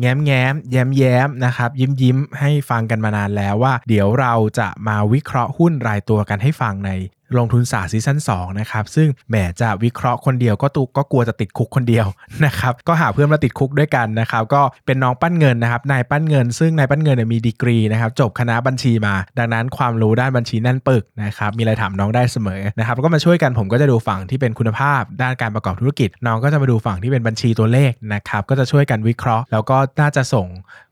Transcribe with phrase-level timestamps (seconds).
[0.00, 6.90] แง้มแง้มแย้มแย้มนะครับยิ้มยิ้มให้ฟังกันมานานแล้วว่า เดี๋ยวเราจะมาวิเคราะห์หุ้นรายตัวกันให้ฟังใน
[7.38, 12.06] ลงทุนศาสตร์ซีซั่น2นะครับซึ่งแหมจะวิเคราะห์คนเดียวก็ตุก็กลัวจะติดคุกคนเดียว
[12.44, 30.46] นะครับก็หาเพื่อนมาติดคุกด้วยกันนะครับก็เป็นน้องปั้นเงินนะครับนายปั้นเงิน ซึ่งนายปั้นเงินมีดีกรีนะครับจบคณะบัญชีมา ดังนั้นความรู้ด้านบัญชีแน่นปึกนะครับมีอะไรถามน้องได้เสมอนะครับก็มาช่วยกันผมก็จะดูฝั่งที่เป็นคุณภาพ ด้านการประกอบธุรกิจ น้องก็จะมาดูฝั่งที่เป็นบัญชีตัวเลขนะครับก็จะช่วยกันวิเคราะห์ แล้วก็น่าจะส่ง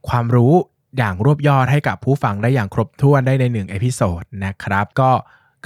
[0.08, 0.52] ความรู้
[0.98, 5.10] อย่างรวบยอดให้กับผู้ฟังได้อย่างครบถ้วนได้ในหนึ่ง episode นะครับก็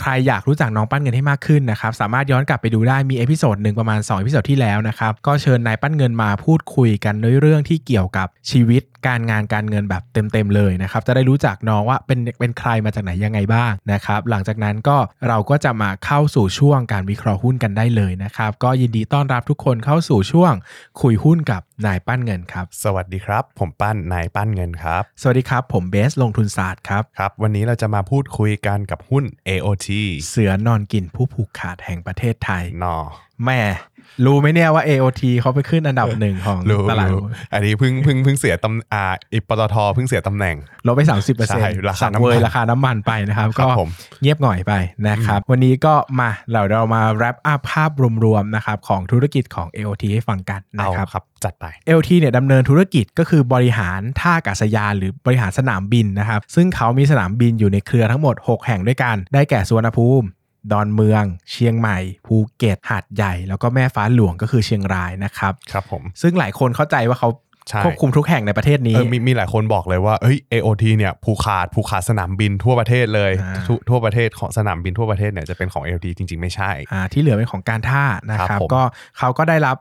[0.00, 14.96] ใครอยากรู้จักน้องปั้นเงินให้มากขึ้นนะครับสามารถย้อนกลับไปดูได้มี episode หนึ่งประมาณ2 episode ที่แล้วนะครับก็เชิญนายปั้นเงินมาพูดคุยกันในเรื่องที่เกี่ยวกับชีวิตการงานการเงินแบบเต็มๆเลยนะครับจะได้รู้จักน้องว่าเป็นเป็นใครมาจากไหนยังไงบ้างนะครับหลังจากนั้นก็
[15.28, 20.52] เราก็จะมาเข้าสู่ช่วงการวิเคราะห์หุ้นกันได้เลยนะครับก็ยินดีต้อนรับทุกคนเข้าสู่ช่วง
[21.00, 29.88] คุยหุ้นกับนายปั้นเงินครับ สวัสดีครับ ผมปั้นนายปั้นเงินครับ สวัสดีครับ ผมเบสลงทุนศาสตร์ครับครับ วันนี้เราจะมาพูดคุยกันกับหุ้น AOT
[30.28, 32.96] เสือนอนกินผู้ผูกขาดแห่งประเทศไทยนอ
[33.44, 33.60] แม่
[34.24, 40.56] รู้ไหมเนี่ยว่า AOT เขาไปขึ้นอันดับหนึ่งของรู้ตลาดรู้อันนี้เพิ่งเพิ่งเพิ่งเสียตำอ่าอีปตทเพิ่งเสียตำแหน่ง
[40.86, 43.88] ลดไป 30เปอร์ใช่เซ็นต์ราคาสั่งน้ำมันเวยราคาน้ำมันไปนะครับครัก็บผม
[44.22, 44.72] เงียบหน่อยไป
[45.08, 47.90] นะครับ วันนี้ก็มาเราเรามา wrap up ภาพ
[48.24, 51.64] รวมๆนะครับของธุรกิจของ AOT ให้ฟังกันนะเอาครับครับจัดไป
[51.98, 60.26] LT เนี่ยดำเนินธุรกิจก็คือบริหารท่าอากาศยาน หรือบริหารสนามบินนะครับ ซึ่งเขามีสนามบินอยู่ในเครือทั้งหมด 6 แห่งด้วยกัน ได้แก่สุวรรณภูมิ
[60.72, 67.30] ดอนเมือง เชียงใหม่ ภูเก็ต หาดใหญ่ แล้วก็แม่ฟ้าหลวงก็คือเชียงรายนะครับ ครับผม ซึ่งหลายคนเข้าใจว่าเขา
[67.68, 78.82] ใช่ควบคุมทุกแห่งในประเทศนี้เออมีมีหลายคนบอกเลยว่าเอ้ย AOT เนี่ยผูกขาดผูกขาดสนามบินทั่วประเทศเลยอ่าทุทั่วประเทศของสนามบินทั่วประเทศเนี่ยจะเป็นของ AOT จริง ๆ ไม่ใช่อ่าที่เหลือเป็นของการท่านะคครัรับบผมก็
[79.18, 79.76] เขาก็ได้รับ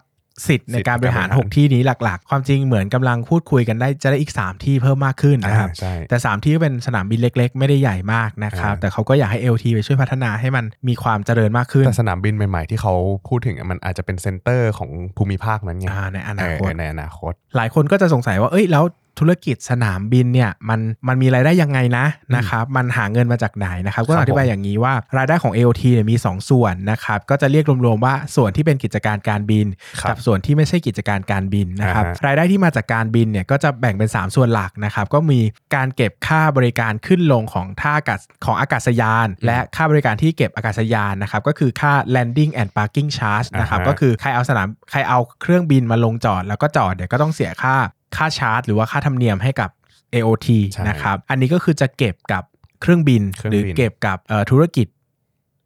[0.47, 12.93] สิทธิ์ในการบริหารสิทธิ์ในการบริหาร 6 ที่นี้หลัก ๆ ความจริงเหมือนกำลังพูดคุยกันได้จะได้อีก 3 ที่เพิ่มมากขึ้นนะครับอ่าใช่แต่ 3 ที่ก็เป็นสนามบินเล็ก ๆ ไม่ได้ใหญ่มากนะครับอ่าแต่เขาก็อยากให้ AOT ไปช่วยพัฒนาให้มันมีความเจริญมากขึ้น แต่สนามบินใหม่ๆ ที่เขา
[13.27, 18.83] พูดถึงอะมันอาจจะเป็น center ของภูมิภาคนั้นไงอ่าในอนาเอคตอในอนาคต หลายคนก็จะสงสัยว่าเอ้ยแล้ว
[19.19, 22.05] ธุรกิจสนามบินเนี่ยมันมันมีรายได้ยังไงนะ
[22.35, 29.65] นะครับมันหาเงินมาจากไหนนะครับก็ครับอธิบายอย่างนี้ว่ารายได้ของ AOT เนี่ยมี 2 ส่วนนะครับก็จะเรียกรวมๆว่าส่วนที่เป็นกิจการการบิน
[30.01, 35.39] ครับกับส่วนที่ไม่ใช่กิจการการบินนะครับอ่าฮะรายได้ที่มาจากการบินเนี่ยก็จะแบ่งเป็น 3 ส่วนหลักนะครับก็มี
[35.75, 47.77] การเก็บค่าบริการขึ้นลงของท่าอากาศของอากาศยาน และค่าบริการที่เก็บอากาศยานนะครับก็คือค่า landing and parking charge นะครับอ่าฮะก็คือใครเอาสนามใครเอาเครื่องบินมาลงจอดแล้วก็จอดเดี๋ยวก็ต้องเสียค่า
[48.15, 49.69] ค่าชาร์จ หรือว่าค่าธรรมเนียมให้กับ
[50.13, 52.43] AOT ใช่นะครับ อันนี้ก็คือจะเก็บกับ
[52.81, 54.87] เครื่องบินเครื่องหรือบินเก็บกับเอ่อธุรกิจ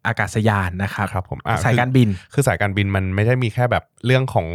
[0.08, 4.48] อากาศยานนะครับครับผมอะสายคือการบิน คือสายการบินมันไม่ได้มีแค่แบบเรื่องของ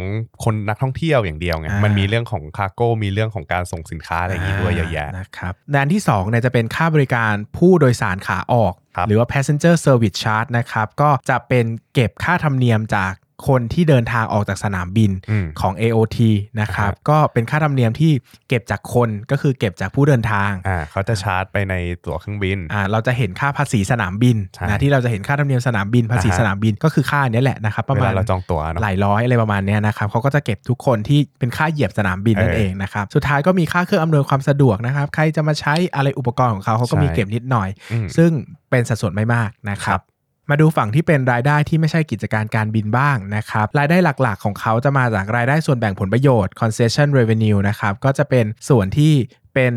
[0.43, 13.13] คนนักท่องเที่ยวอย่างเดียวไงอ่ามัมันมีเรื่องของคาร์โก้มีเรื่องของการส่งสินค้าอะไรอย่างงี้ด้วยเยอะแยะนะครับด้านที่2เนี่ยจะเป็นค่าบริการผู้โดยสารขาออกครับหรือว่า passenger service charge นะครับก็จะเป็นเก็บค่าธรรมเนียมจาก
[13.47, 16.17] คนที่เดินทางออกจากสนามบินอืมของ AOT
[16.61, 18.11] นะครับอ่าฮะก็เป็นค่าธรรมเนียมที่
[18.47, 21.73] เก็บจากคนก็คือเก็บจากผู้เดินทางอ่าเขาจะชาร์จไปใน
[22.05, 38.31] ตั๋วเครื่องบินอ่าเราจะเห็นค่าภาษีสนามบินใช่นะที่เราจะเห็นค่าธรรมเนียมสนามบินภาษีอ่าฮะสนามบินก็คือค่าเนี้ยแหละนะครับประเวมาลาณเราจองตั๋วเนอะหลายร้อยอะไรประมาณเนี้ยนะครับเขาก็จะเก็บทุกคนที่เป็นค่าเหยียบสนามบินนั่นเออเองนะครับสุดท้ายก็มีค่าเครื่องอำนวยความสะดวกนะครับใครจะมาใช้อะไรอุปกรณ์ของเขาเขาก็มีใช่เก็บนิดหน่อยอืมซึ่ง
[38.69, 40.16] เป็นสัดส่วนไม่มากนะคครัรับบ
[40.49, 49.13] มาดูฝั่งที่เป็นรายได้ที่ไม่ใช่กิจการการบินบ้างนะครับ รายได้หลักๆของเขาจะมาจากรายได้ส่วนแบ่งผลประโยชน์ concession revenue นะครับ ก็จะเป็นส่วนที่
[49.53, 49.73] เป็น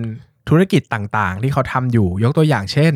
[0.48, 2.94] ธุรกิจต่างๆ ที่เขาทำอยู่ ยกตัวอย่างเช่น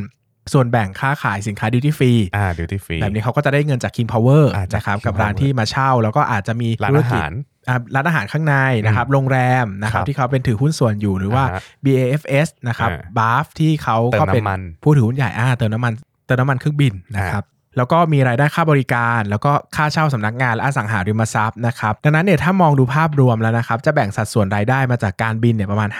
[0.52, 7.32] ส่วนแบ่งค่าขายสินค้า duty free อ่าดิวตี้ฟรีแบบนี้เขาก็จะได้เงินจาก King Power อ่าจากนะครับ King กับร้าน Power ที่มาเช่า แล้วก็อาจจะมีร้านธุรอากิจหาร
[7.68, 8.54] อ่าร้านอาหารข้างใน
[8.86, 15.92] นะครับ โรงแรมนะครับครับที่เขาเป็นถือหุ้นส่วนอยู่หรือว่าอ่าฮะ BAFS นะครับอ่าบาฟที่เขาเติมก็เป็นน้ำมันผู้ถือหุ้นใหญ่อ่าเติมน้ำมัน
[16.26, 17.44] เติมน้ำมันเครื่องบินนะครับ
[17.76, 25.90] แล้วก็มีรายได้ค่าบริการ แล้วก็ค่าเช่าสำนักงานและอสังหาริมทรัพย์นะครับดังนั้นเนี่ยถ้ามองดูภาพรวมแล้วนะครับจะแบ่งสัดส่วนรายได้มาจากการบินเนี่ยประมาณ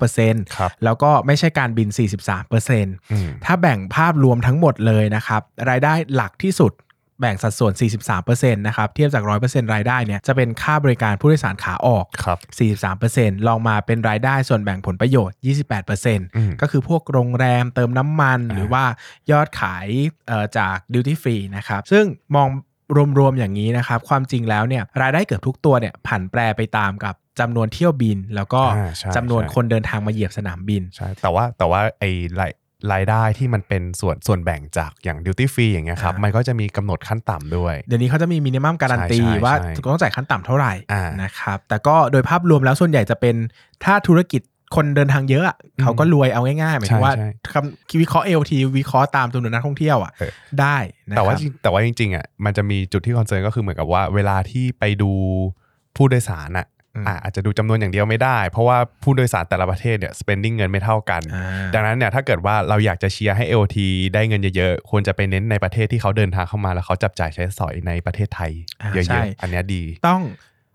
[0.00, 1.88] 55%ครับแล้วก็ไม่ใช่การบิน
[2.50, 6.72] 43%อืมถ้าแบ่งภาพรวมทั้งหมดเลยนะครับรายได้หลักที่สุด
[7.20, 7.72] แบ่งสัดส่วน
[8.18, 12.38] 43%นะครับ เทียบจาก 100%รายได้เนี่ยจะเป็นค่าบริการผู้โดยสารขาออกครับ
[12.98, 15.36] 43%ลองมาเป็นรายได้ส่วนแบ่งผลประโยชน์
[15.80, 16.18] 28%ม
[16.60, 18.84] ก็คือพวกโรงแรมเติมน้ำมันอ่าหรือว่า
[19.30, 19.86] ยอดขาย
[20.28, 22.04] เอ่อจากดิวตี้ฟรีนะครับซึ่ง
[22.36, 22.48] มอง
[23.18, 32.10] รวมๆอย่างนี้นะครับ ความจริงแล้วเนี่ยรายได้เกือบทุกตัวเนี่ยผันแปรไปตามกับจำนวนเที่ยวบินแล้วก็อ่าใช่จำนวนใช่คนเดินทางมาเหยียบสนามบินใช่แต่ว่าแต่ว่าไอ้
[32.92, 43.36] รายรายได้ที่มันเป็นส่วนส่วนแบ่งจากอย่าง duty free อย่างเงี้ยครับอ่ามัมันก็จะมีกำหนดขั้นต่ำด้วย เดี๋ยวนี้เขาจะมี minimum guarantee ใช่ใช่ว่าใช่ต้องจ่ายขั้นต่ำเท่าไหร่อ่านะครับแต่ก็โดยภาพรวมแล้วส่วนใหญ่จะเป็น
[43.84, 44.42] ถ้าธุรกิจ
[44.76, 50.76] คนเดินทางเยอะอะเขาก็รวยเอาง่ายๆหมายถึงว่าใช่คำวิเคราะห์ AOT วิเคราะห์ตามจำนวนนักท่องเที่ยวอะเออได้
[51.08, 55.10] นะครับแต่ว่าจริงแต่ว่าจริงๆอะมันจะมีจุดที่ concern ก็คือเหมือนกับว่าเวลาที่ไปดู
[55.96, 61.44] ผู้โดยสารอะ อืมอะอาจจะดูจำนวนอย่างเดียวไม่ได้ เพราะว่าผู้โดยสารแต่ละประเทศเนี่ย spending เงินไม่เท่ากันอ่า
[61.74, 63.76] ดังนั้นเนี่ยถ้าเกิดว่าเราอยากจะเชียร์ให้ LT
[64.14, 68.52] ได้เงินเยอะๆ ควรจะไปเน้นในประเทศที่เขาเดินทางเข้ามาแล้วเขาจับจ่ายใช้สอยในประเทศไทย
[68.82, 70.22] อ่าเยใช่อะๆอันเนี้ยดี ต้อง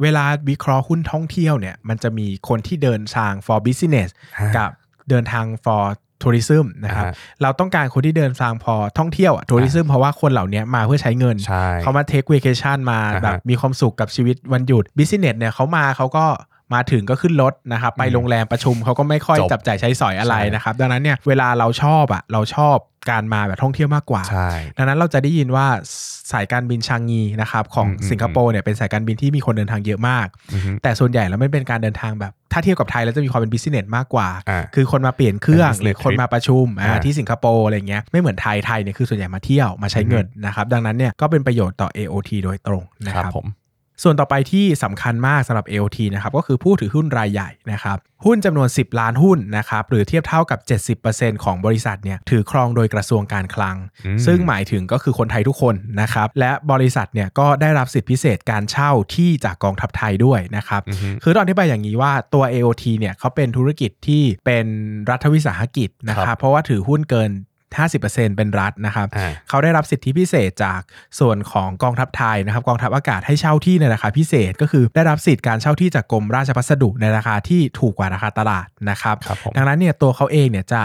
[0.01, 4.09] เวลาวิเคราะห์หุ้นท่องเที่ยวเนี่ยมันจะมีคนที่เดินทาง for business
[4.39, 4.69] ฮะกับ
[5.09, 5.85] เดินทาง for
[6.23, 16.25] tourism นะครับอ่าฮะเราต้องการคนที่เดินทางพอท่องเที่ยวอะ tourism เพราะว่าคนเหล่านี้มาเพื่อใช้เงินใช่เขามา take vacation มาอ่าฮะแบบมีความสุขกับชีวิตวันหยุด business เนี่ยเขามาเขาก็
[16.73, 22.77] มาถึงก็ขึ้นรถนะครับไปอืมโรงแรมประชุมเขาก็ไม่ค่อยจบจับจ่ายใช้สอยอะไรใช่นะครับ ดังนั้นเนี่ยเวลาเราชอบอะเราชอบ
[23.09, 25.67] การมาแบบท่องเที่ยวมากกว่าใช่ดังนั้นเราจะได้ยินว่า
[26.31, 43.45] สายการบินชางงีนะครับของอืมอืมสิงคโปร์เนี่ยเป็นสายการบินที่มีคนเดินทางเยอะมากอือฮึแต่ส่วนใหญ่แล้วไม่เป็นการเดินทางแบบ ถ้าเทียบกับไทยแล้วจะมีความเป็นบิสเนสมากกว่าอ่าคือคนมาเปลี่ยนเครื่องเป็น business หรือคนมาประชุมอ่าอ่าที่สิงคโปร์อะไรเงี้ยไม่เหมือนไทยไทยเนี่ยคือส่วนใหญ่มาเที่ยวมาใช้เงินนะครับดังนั้นเนี่ยก็เป็นประโยชน์ต่อ AOT โดยตรงนะคครัรับบผม
[44.03, 50.59] ส่วนต่อไปที่สำคัญมากสำหรับ AOT นะครับก็คือผู้ถือหุ้นรายใหญ่นะครับหุ้นจำนวน 10 ล้านหุ้นนะครับหรือเทียบเท่ากับ
[51.01, 53.75] 70%ของบริษัทเนี่ยถือครองโดยกระทรวงการคลัง
[54.05, 64.65] อืมซึ่งหมายถึงก็คือคนไทยทุกคนนะครับและบริษัทเนี่ยก็ได้รับสิทธิพิเศษการเช่าที่จากกองทัพไทยด้วยนะครับอือฮึคือตอนที่ไปอย่างนี้ว่าตัว AOT เนี่ยเขาเป็นธุรกิจที่เป็น
[65.09, 67.31] รัฐวิสาหกิจนะคครัรับบเพราะว่าถือหุ้นเกิน
[67.73, 70.81] 50%เป็นรัฐนะครับอ่าเขาได้รับสิทธิพิเศษจาก
[71.19, 80.81] ส่วนของกองทัพไทยนะครับ กองทัพอากาศให้เช่าที่ในราคาพิเศษ ก็คือได้รับสิทธิการเช่าที่จากกรมราชพัสดุในราคาที่ถูกกว่าราคาตลาดนะครับครับผมดังนั้นเนี่ยตัวเขาเองเนี่ยจะ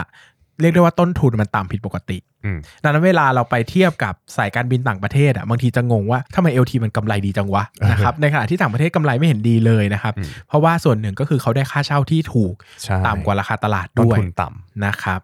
[0.61, 15.21] เรียกได้ว่าต้นทุนมันต่ำผิดปกติอืมดังนั้นเวลาเราไปเทียบกับสายการบินต่างประเทศอะบางทีจะงงว่าทำไม LT มันกำไรดีจังวะนะครับในขณะที่ต่างประเทศกำไรไม่เห็นดีเลยนะครับอืมเพราะว่าส่วนหนึ่งก็คือเขาได้ค่าเช่าที่ถูกใช่ต่ำกว่าราคาตลาดต้นด้วยทุนต่ำนะครับ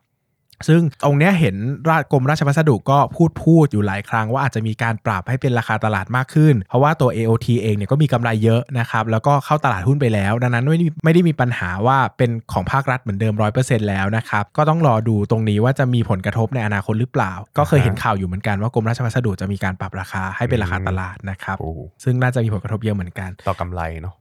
[0.68, 1.56] ซึ่งตรงเนี้ยเห็น
[1.90, 21.72] ราชกรมราชพัสดุก็พูดพูดอยู่หลายครั้งว่าอาจจะมีการปรับให้เป็นราคาตลาดมากขึ้น เพราะว่าตัว AOT เองเนี่ยก็มีกำไรเยอะนะครับ แล้วก็เข้าตลาดหุ้นไปแล้ว ดังนั้นไม่ได้ไม่ได้มีปัญหาว่าเป็นของภาครัฐเหมือนเดิม 100%แล้วนะครับ ก็ต้องรอดูตรงนี้ว่าจะมีผลกระทบในอนาคตหรือเปล่า ก็เคยเห็นข่าวอยู่เหมือนกันว่ากรมราชพัสดุจะมีการปรับราคาให้เป็นราคาตลาดนะครับโอ้
[22.04, 24.16] ซึ่งน่าจะมีผลกระทบเยอะเหมือนกัน ต่อกำไรเนาะ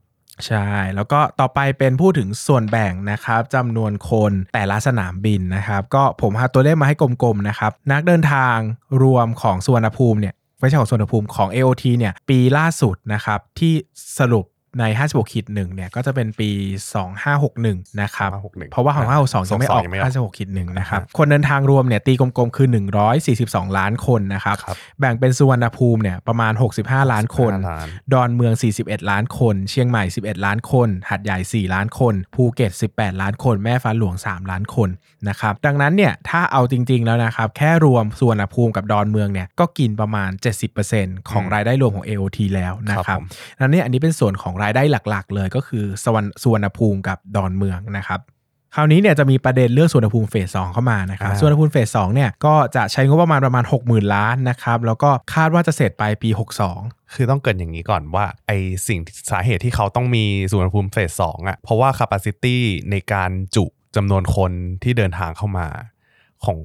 [0.47, 8.57] ใช่ แล้วก็ต่อไปเป็นพูดถึงส่วนแบ่งนะครับจำนวนคนแต่ละสนามบินนะครับ ก็ผมหาตัวเลขมาให้กลมๆนะครับ นักเดินทาง
[9.03, 13.73] รวมของสุวรรณภูมิเนี่ยไม่ใช่ของสุวรรณภูมิของ AOT เนี่ยปีล่าสุดนะครับที่
[14.19, 14.45] สรุป
[14.81, 16.51] ใน 56ขีด1เนี่ยก็จะเป็นปี
[17.25, 22.69] 2561 นะครับ2561เพราะว่าของ562ยังไม่ออกยังไม่ออก56ขีด1นะครับอ่าฮะคนเดินทางรวมเนี่ยตีกลมๆ คือ
[23.23, 26.53] 142 ล้านคนนะครับครับแบ่งเป็นสุวรรณภูมิเนี่ยประมาณ
[26.83, 34.51] 65 ล้านคนห้าล้านดอนเมือง 41 ล้านคน เชียงใหม่ 11 ล้านคน หัดใหญ่ 4 ล้านคน ภูเก็ต 18 ล้านคน แม่ฟ้าหลวง 3
[34.51, 34.89] ล้านคน
[35.29, 40.31] นะครับ ดังนั้นเนี่ยถ้าเอาจริงๆแล้วนะครับแค่รวมส่วนภูมิกับดอนเมืองเนี่ยก็กินประมาณ
[40.81, 43.27] 70%ของอืมรายได้รวมของ AOT แล้วนะคครัรับบผม
[43.59, 48.21] ดังนั้นเนี่ยอันนี้เป็นส่วนของรายได้หลักๆ เลยก็คือสวรรณสุวรรณภูมิกับดอนเมืองนะครับ
[48.75, 56.31] คราวนี้เนี่ยจะมีประเด็นเรื่องสุวรรณภูมิเฟสสองเข้ามานะครับอ่าสุวรรณภูมิเฟสสองเนี่ยก็จะใช้งบประมาณประมาณ 60,000 ล้านนะครับแล้วก็คาดว่าจะเสร็จไปปี
[56.73, 58.53] 62 คือต้องเกรินอย่างนี้ก่อนว่าไอ
[58.87, 62.57] สิ่งสาเหตุที่เขาต้องมีสุวรรณภูมิเฟสสองอะเพราะว่า capacity
[62.91, 63.65] ในการจุ
[63.97, 65.67] จำนวนคนที่เดินทางเข้ามา
[66.45, 66.61] ของ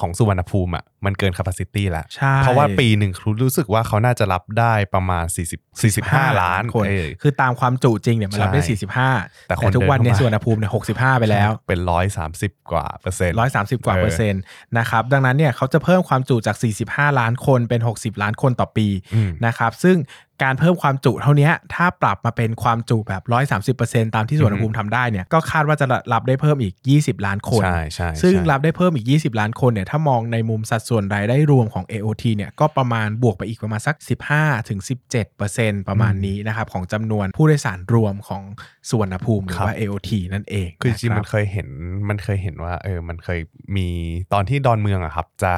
[0.00, 3.12] ของสุวรรณภูมิอะมันเกิน capacity แล้วใช่เพราะว่าปีหนึ่ง
[3.42, 8.76] รู้สึกว่าเขาน่าจะรับได้ประมาณ 40 45 ล้านคนเออคือตามความจุจริงเนี่ยมันรับได้ใช่
[9.18, 14.42] 45 แต่คนทุกวันเนี่ยเดินเข้ามาสุวรรณภูมิเนี่ย65 ไปแล้ว เป็นร้อยสามสิบกว่าเปอร์เซ็นต์130 กว่าเออเปอร์เซ็นต์
[14.78, 19.98] นะครับดังนั้นเนี่ยเขาจะเพิ่มความจุจาก 45 ล้านคนเป็น 60 ล้านคนต่อปีอืมนะครับซึ่ง
[20.44, 23.22] การเพิ่มความจุเท่านี้ถ้าปรับมาเป็นความจุแบบ
[23.68, 33.96] 130%ตามที่สุวรรณภูมิทำได้เนี่ยก็คาดว่าจะรับได้เพิ่มอีก 20 ล้านคนใช่ใช่ซึ่งใช่รับได้เพิ่มอีก 20 ล้านคนเนี่ยถ้ามองในมุมสัดส่วนรายได้รวมของ AOT เนี่ยก็ประมาณบวกไปอีกประมาณสัก
[34.32, 34.80] 15ถึง
[35.14, 38.42] 17ประมาณนี้นะครับของจำนวนผู้โดยสารรวมของ
[38.88, 41.68] สุวรรณภูมิหรือว่า AOT นั่นเองคือจริงๆนะมันเคยเห็น
[42.08, 43.40] มันเคยเห็นว่าเออมันเคย
[43.76, 43.88] มี
[44.32, 45.54] ตอนที่ดอนเมืองอะครับจะ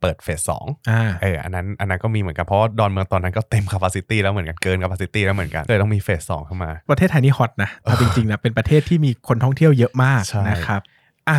[0.00, 7.32] เปิด phase สองอ่าเออ อันนั้น อันนั้นก็มีเหมือนกัน เพราะว่าดอนเมืองตอนนั้นก็เต็ม capacity แล้วเหมือนกัน เกิน capacity แล้วเหมือนกัน เลยต้องมี phase สองเข้ามา ประเทศไทยนี่
[7.38, 10.80] hot นะเอาจริงๆนะ เป็นประเทศที่มีคนท่องเที่ยวเยอะมากใช่นะครับ
[11.28, 11.38] อะ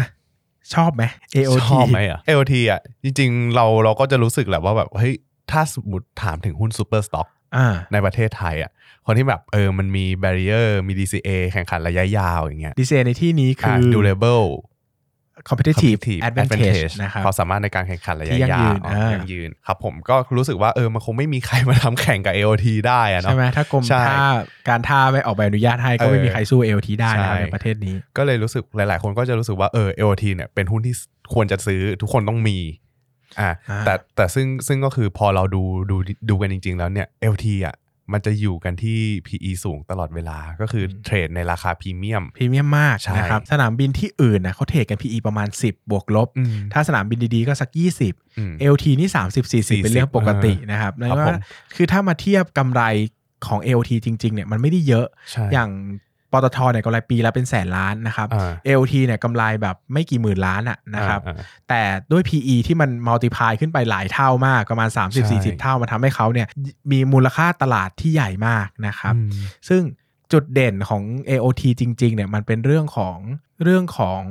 [0.73, 1.03] ชอบไหม
[1.35, 5.13] AOT ชอบไหมอะ AOT อะ จริงๆ เราเราก็จะรู้สึกแหละว่าแบบเฮ้ย
[5.51, 8.71] ถ้าสมมติถามถึงหุ้น super stock อ่าในประเทศไทยอะ
[9.05, 14.47] คนที่แบบเออมันมี barrier มี DCA แข่งขันระยะยาวอย่างเงี้ย DCA ในที่นี้คืออะ durable
[15.49, 24.27] competitive competitive advantage นะครับความสามารถในการแข่งขันระยะที่ยั่งยายืวนอ๋ออ่ายั่งยืนครับผมก็รู้สึกว่าเออมันคงไม่มีใครมาทำแข่งกับ AOT ได้อะเนาะใช่ไหมถ้ากรมใช่ท่า
[24.69, 30.95] การท่าไม่ออกใบอนุญาตให้ก็เออไม่มีใครสู้ AOT ได้นะใช่ในประเทศนี้ ก็เลยรู้สึกหลาย ๆ คนก็จะรู้สึกว่าเออ AOT เนี่ยเป็นหุ้นที่
[31.33, 32.57] ควรจะซื้อทุกคนต้องมี
[33.39, 35.97] อ่าอ่าแต่แต่ซึ่งซึ่งก็คือพอเราดูดู
[36.29, 37.75] ดูกันจริง ๆ แล้วเนี่ย LT อะ
[38.13, 47.69] มันจะอยู่กันที่ PE สูงตลอดเวลาก็คือเทรดในราคาพรีเมียมพรีเมียมมากใช่นะครับสนามบินที่อื่นนะเขาเทรดกัน PE ประมาณ 10 บวกลบอืมถ้าสนามบินดีๆก็สัก
[48.03, 51.35] 20อืม LT นี่ 30 40 เป็นเรื่องปกตินะครับนั่นครับว่าผม
[51.75, 52.81] คือถ้ามาเทียบกำไร
[53.47, 55.69] ของ LT จริงๆเนี่ยมันไม่ได้เยอะใช่อย่าง
[56.31, 58.51] ปตทเนี่ยกำไรปีละเป็นแสนล้านนะครับอ่า
[58.81, 65.03] LT เนี่ยกำไรแบบไม่กี่หมื่นล้านอะนะครับอ่าอ่าแต่ด้วย PE ที่มันมัลติพายขึ้นไปหลายเท่ามากประมาณใช่
[65.55, 66.47] 30-40 เท่ามันทำให้เขาเนี่ย
[66.91, 69.31] มีมูลค่าตลาดที่ใหญ่มากนะครับอืม
[69.69, 69.81] ซึ่ง
[70.33, 73.17] จุดเด่นของ AOT จริง ๆ เนี่ยมันเป็นเรื่องของ
[73.63, 74.21] เรื่องของ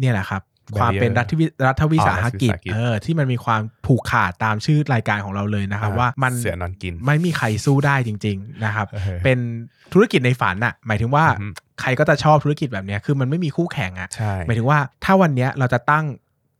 [0.00, 9.38] เนี่ยแหละครับ Barrier ความเป็นรัฐวิรัฐวิสาหกิจอ๋อรัฐวิสาหกิจเออที่มันมีความผูกขาดตามชื่อรายการของเราเลยนะครับอ่าว่ามันเสียนอนกินไม่มีใครสู้ได้จริง ๆนะครับเออเป็น
[9.92, 11.46] ธุรกิจในฝันอะหมายถึงว่าอือฮึ
[11.80, 16.04] ใครก็จะชอบธุรกิจแบบเนี้ยคือมันไม่มีคู่แข่งอะใช่หมายถึงว่าถ้าวันเนี้ยเราจะตั้ง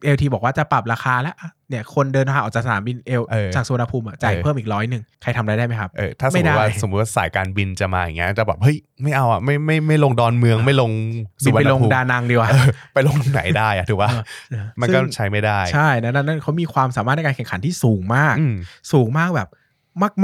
[0.04, 10.90] เอลทีบอกว่าจะปรับราคาแล้วอะเนี่ยคนเดินทางออกจากสนามบินเอลเออจากสุวรรณภูมิอะจ่ายเออเพิ่มอีกร้อยหนึ่งใครทำอะไรได้ไหมครับเออถ้าสมไม่มได้ติว่าสมมติว่าสายการบินจะมาอย่างเงี้ยจะแบบเฮ้ยไม่เอาอะไม่ไม่ไม่ลงดอนเมืองไม่ลง
[11.44, 14.10] บินไปลงสุวรรณภูมิดานังดีกว่าเออไปลงตรงไหนได้อะถือว่า
[14.50, 18.56] เออมันก็ซึ่งใช้ไม่ได้ ใช่นั้นนั้นเขามีความสามารถในการแข่งขันที่สูงมากอืม
[18.92, 19.50] สูงมากแบบ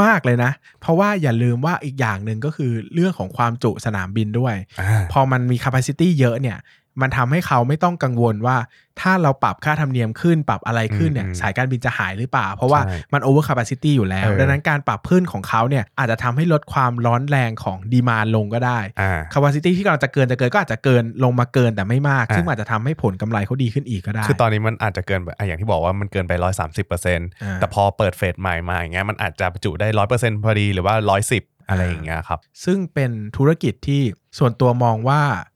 [0.03, 6.59] มาก ๆ เลยนะ เพราะว่าอย่าลืมว่าอีกอย่างหนึ่งก็คือเรื่องของความจุสนามบินด้วยอ่าพอมันมี capacity เยอะเนี่ย
[7.01, 8.57] มันทำให้เขาไม่ต้องกังวลว่า
[9.01, 34.03] ถ้าเราปรับค่าธรรมเนียมขึ้นปรับอะไรขึ้นเนี่ยอืมสายการบินจะหายหรือเปล่า เพราะว่าใช่มัน over capacity อยู่แล้วเออดังนั้นการปรับขึ้นของเขาเนี่ยอาจจะทำให้ลดความร้อนแรงของดีมานลงก็ได้อ่า capacity ที่กำลังจะเกินจะเกินก็อาจจะเกินลงมาเกินแต่ไม่มากอ่าซึ่งอาจจะทำให้ผลกำไรเขาดีขึ้นอีกก็ได้ คือตอนนี้มันอาจจะเกินไปอะอย่างที่บอกว่ามันเกินไปร้อยสามสิบเปอร์เซ็นต์อ่าแต่พอเปิดเฟสใหม่มาอย่างเงี้ยมันอาจจะบรรจุได้ร้อยเปอร์เซ็นต์พอดีหรือว่าร้อยสิบอะไรอย่างเงี้ยครับ ซึ่งเป็นธุรกิจที่
[34.39, 35.56] ส่วนตัวมองว่าอื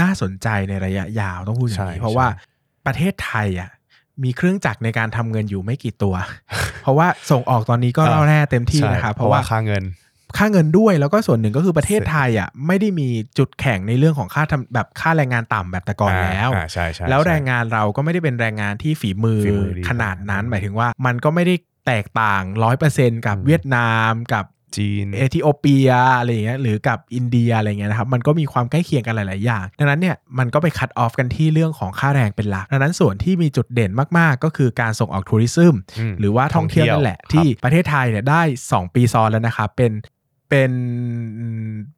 [0.00, 2.42] น่าสนใจในระยะยาวต้องพูดอย่างใช่นี้เพราะว่าใช่
[2.86, 3.70] ประเทศไทยอะ
[4.24, 6.14] มีเครื่องจักรในการทำเงินอยู่ไม่กี่ตัว
[6.82, 9.84] เพราะว่าส่งออกตอนนี้ก็อ่าเล่าแร่เต็มที่ใช่นะครับเพราะว่าค่าเงิน
[10.36, 21.54] ค่าเงินด้วยแล้วก็ส่วนหนึ่งก็คือประเทศไทยอะไม่ได้มีจุดแข่งในเรื่องของค่าทำแบบค่าแรงงานต่ำแบบแต่ก่อนแล้วอ่าใช่ใช่แล้วใช่แรงงานเราก็ไม่ได้เป็นแรงงานที่ฝีมือฝีมือดีขนาดนั้น หมายถึงว่ามันก็ไม่ได้
[21.86, 24.44] แตกต่างร้อยเปอร์เซ็นกับอืมเวียดนามกับ
[24.76, 39.92] จีน เอธิโอเปียอะไรอย่างเงี้ยหรือกับอินเดียอะไรเงี้ยนะครับมันก็มีความใกล้เคียงกันหลาย ๆ อย่าง ดังนั้นเนี่ยมันก็ไปคัดออฟกันที่เรื่องของค่าแรงเป็นหลัก ดังนั้นส่วนที่มีจุดเด่นมาก ๆ ก็คือการส่งออกทัวริซึมอืมหรือว่าท่องเที่ยวนั่นแหละท่องเที่ยวที่ประเทศไทยเนี่ยได้ 2 ปีซ้อนแล้วนะครับเป็น
[40.50, 40.72] เป็น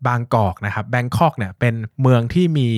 [0.06, 2.68] บางกอกนะครับแบงคอกเนี่ยเป็นเมืองที่มี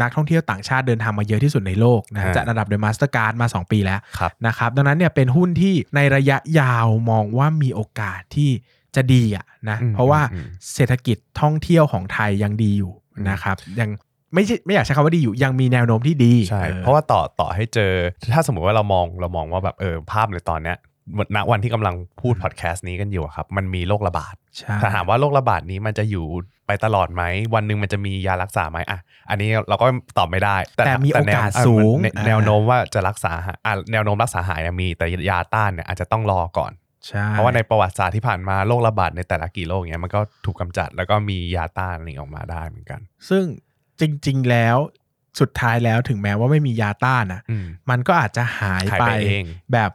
[0.00, 8.50] นักท่องเที่ยวต่างชาติเดินทางมาเยอะที่สุดในโลกนะจะระดับโดยมาสเตอร์การ์ดมา 2 ปีแล้วครับนะครับดังนั้นเนี่ยเป็นหุ้นที่ในระยะยาวมองว่ามีโอกาสที่
[8.96, 13.88] จะดีอะนะอืมเพราะว่าอืมเศรษฐกิจท่องเที่ยวของไทยยังดีอยู่อืมนะครับยัง
[14.34, 17.92] ไม่ใช่ไม่อยากใช้คำว่าดีอยู่ยังมีแนวโน้มที่ดีใช่ออเพราะว่าต่อต่อให้เจอ
[18.34, 20.78] ถ้าสมมติว่าเรามองเรามองว่าแบบเออภาพในตอนเนี้ย
[21.36, 26.26] ณวันที่กำลังพูดพอดแคสต์นี้กันอยู่อะครับ มันมีโรคระบาดใช่ถ้าถามว่าโรคระบาดนี้มันจะอยู่
[26.66, 27.22] ไปตลอดไหม
[27.54, 28.98] วันหนึ่งมันจะมียารักษาไหมอะ
[29.30, 29.86] อันนี้เราก็
[30.18, 36.72] ตอบไม่ได้ แต่มีโอกาสแนวสูงแนวอ่าแนวโน้มว่าจะรักษาหายอะแนวโน้มรักษาหายมีแต่ยาต้านเนี่ยอาจจะต้องรอก่อน
[37.08, 43.44] ใช่เพราะว่าในประวัติศาสตร์ที่ผ่านมาโรคระบาดในแต่ละกี่โรคเนี้ยมันก็ถูกกำจัดแล้วก็มียาต้านอะไรออกมาได้เหมือนกัน ซึ่ง
[44.00, 44.76] จริง ๆ แล้ว
[45.40, 49.90] สุดท้ายแล้วถึงแม้ว่าไม่มียาต้านนะอืมมันก็อาจจะหายหายไปไปเองแบบ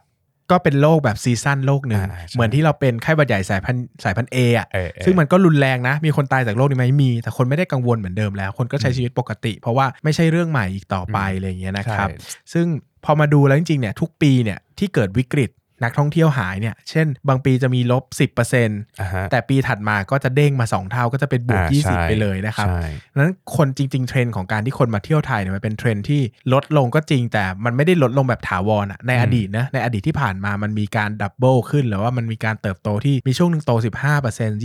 [0.50, 12.16] ก็เป็นโรคแบบ season โรคหนึ่งอ่าใช่เหมือนที่เราเป็นไข้หวัดใหญ่สายพันธุ์สายพันธุ์เออะเออเออซึ่งมันก็รุนแรงนะ มีคนตายจากโรคนี้ไหมมี แต่คนไม่ได้กังวลเหมือนเดิมแล้ว คนก็ใช้ชีวิตปกติ เพราะว่าไม่ใช่เรื่องใหม่อีกต่อไปอืมอะไรอย่างเงี้ยนะครับใช่
[12.52, 12.66] ซึ่ง
[13.04, 15.50] พอมาดูแล้วจริงๆเนี่ยทุกปีเนี่ยที่เกิดวิกฤต
[15.82, 18.66] นักท่องเที่ยวหายเนี่ย เช่น บางปีจะมีลบ 10%
[19.00, 26.22] อ่าฮะแต่ปีถัดมาก็จะเด้งมา 2 เท่าก็จะเป็นบวกอ่าใช่20 ไปเลยนะครับใช่ดังนั้นคนจริง ๆ เทรนด์ของการที่คนมาเที่ยวไทยเนี่ยมันเป็นเทรนด์ที่
[26.52, 34.64] ลดลงก็จริง แต่มันไม่ได้ลดลงแบบถาวรอะในอดีตนะในอดีตที่ผ่านมามันมีการ double ขึ้นหรือว่ามันมีการเติบโตที่มีช่วงหนึ่งโต 15%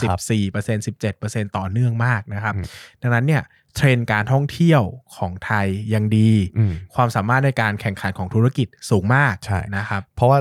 [0.00, 2.64] 14% 17%ต่อเนื่องมากนะครับอืม
[3.02, 3.42] ดังนั้นเนี่ย
[3.76, 4.82] เทรนด์การท่องเที่ยว
[5.16, 10.38] ของไทยยังดีอืมความสามารถในการแข่งขันของธุรกิจสูงมากใช่นะครับ เพราะว่า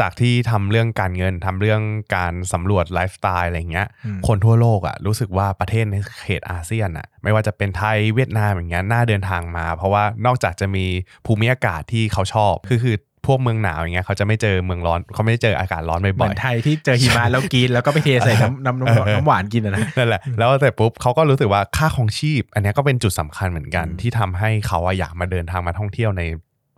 [0.00, 1.82] จากที่ทำเรื่องการเงินทำเรื่อง
[2.16, 10.86] การสำรวจไลฟ์สไตล์อะไรเงี้ยอืมคนทั่วโลกอะรู้สึกว่าประเทศในเขตอาเซียนอะ ไม่ว่าจะเป็นไทยเวียดนามอย่างเงี้ยน่าเดินทางมา เพราะว่านอกจากจะมี
[11.26, 26.22] ภูมิอากาศที่เขาชอบ คือคือ พวกเมืองหนาวอย่างเงี้ยเขาจะไม่เจอเมืองร้อนเขาไม่ได้เจออากาศร้อนเหบ่มืออยนไทยที่เจอหิมะแล้วกินแล้วก็ไปเทใส่น้ำน้ำน้ำน้ำหวานกินอะนะๆนั่นแหละแล้วแต่ปุ๊บเขาก็รู้สึกว่าค่าของชีพ อันเนี้ยก็เป็นจุดสำคัญเหมือนกันอืมที่ทำให้เขาอะอยากมาเดินทางมาท่องเที่ยวใน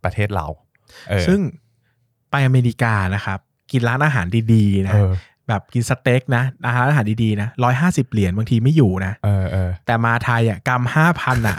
[0.05, 0.47] ประเทศเรา
[1.09, 1.41] เออซึ่ง
[2.31, 3.39] ไปอเมริกานะครับ
[3.73, 5.13] กินร้านอาหารดีๆนะเออ
[5.49, 11.57] แบบกินสเต็กนะอาหารอาหารดีๆนะร้อยห้าสิบเหรียญบางทีไม่อยู่นะเออเออแต่มาไทยอะกำห้าพันอะ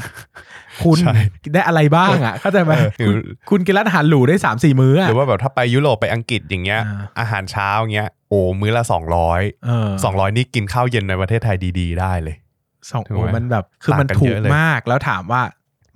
[0.84, 1.14] คุณใช่
[1.54, 3.16] ได้อะไรบ้างอะเข้าใจไหมเออคุณ
[3.50, 12.36] คุณกินร้านอาหารหรูได้สามสี่มื้อหอะรือว่าแบบถ้าไปยุโรปไปอังกฤษอย่างเงี้ยอ่าอาหารเช้าเงี้ยโอ้มื้อละสองร้อยเออสองร้อยนี่กินข้าวเย็นในประเทศไทยดี ๆ ได้เลย
[12.92, 15.42] สองถูกโอ้ไหมมันแบบคือมันต่างกันถูเยกอะเลยมากแล้วถามว่า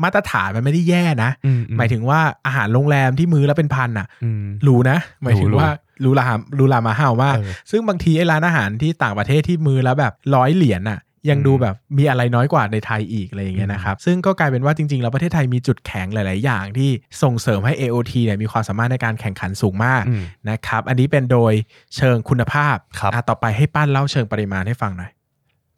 [0.03, 1.31] มาตรฐานมันไม่ได้แย่นะ
[1.77, 6.25] หมายถึงว่าอาหารโรงแรมที่มื้อละเป็นพันอะอืมหรูนะ หมายถึงหรูว่าหรูหรา
[6.55, 16.89] หรูหรามาห้าวมากเออซึ่งบางทีไอ้ร้านอาหารที่ต่างประเทศที่มือแล้วแบบร้อยเหรียญอะยังอืมดูแบบมีอะไรน้อยกว่าในไทยอีกอะไรอย่างเงี้ยอืมนะครับ ซึ่งก็กลายเป็นว่าจริงๆ แล้วประเทศไทยมีจุดแข็งหลาย ๆ อย่างที่
[17.23, 21.53] ส่งเสริมให้ AOT เนี่ยมีความสามารถในการแข่งขันสูงมากอืมนะครับ อันนี้เป็นโดย
[21.95, 25.11] เชิงคุณภาพครับอะต่อไปให้ปั้นเล่าเชิงปริมาณให้ฟังหน่อย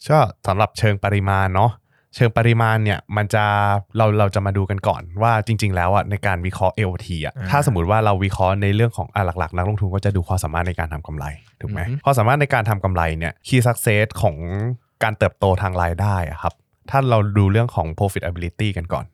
[0.10, 1.72] ก็สำหรับเชิงปริมาณเนาะ
[2.15, 3.44] เชิงปริมาณเนี่ยมันจะ
[3.98, 11.25] เราเราจะมาดูกันก่อนว่าจริง ๆ แล้วอะในการวิเคราะห์ AOT อะอ่าถ้าสมมติว่าเราวิเคราะห์ในเรื่องของอะหลักๆ นักลงทุนก็จะดูความสามารถในการทำกำไร
[11.62, 14.36] ถูกไหมอือฮึความสามารถในการทำกำไรเนี่ย key success ของ
[15.03, 16.53] การเติบโตทางรายได้อะครับ
[16.89, 19.06] ถ้าเราดูเรื่องของ profitability กันก่อน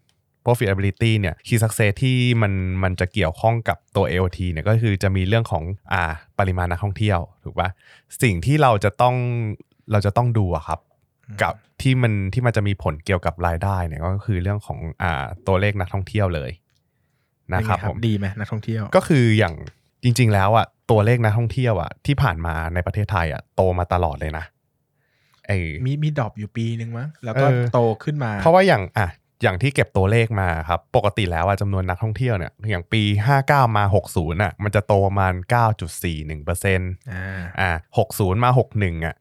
[0.46, 5.64] profitability เนี่ย key success ที่มันมันจะเกี่ยวข้องกับตัว AOT เนี่ยก็คือจะมีเรื่องของ
[5.94, 6.04] อ่า
[6.40, 7.70] ปริมาณนักท่องเที่ยวถูกปะ
[8.24, 9.16] สิ่งที่เราจะต้อง
[9.92, 10.80] เราจะต้องดูอะครับ
[11.44, 16.52] กับที่มันที่มันจะมีผลเกี่ยวกับรายได้เนี่ยก็คือเรื่องของอ่าตัวเลขนักท่องเที่ยวเลย
[17.54, 19.56] นะครับเป็นไงผมดีไหมนักท่องเที่ยว ก็คืออย่าง
[20.04, 24.46] จริง ๆ แล้วอะตัวเลขนักท่องเที่ยวอะที่ผ่านมาในประเทศไทยอะโตมาตลอดเลยนะ
[25.48, 25.52] ไอ
[25.86, 29.08] มีมี drop อยู่ปีนึงมั้งแล้วก็เออโตขึ้นมา เพราะว่าอย่างอะ
[29.44, 33.02] อย่างที่เก็บตัวเลขมาครับ ปกติแล้วอะจำนวนนักท่องเที่ยวเนี่ยอย่างปี
[33.40, 35.34] 59 มา 60อะมันจะโตประมาณ
[35.90, 37.72] 9.41เปอร์เซ็นต์อ่าอ่า
[38.08, 39.16] 60 มา 61อะ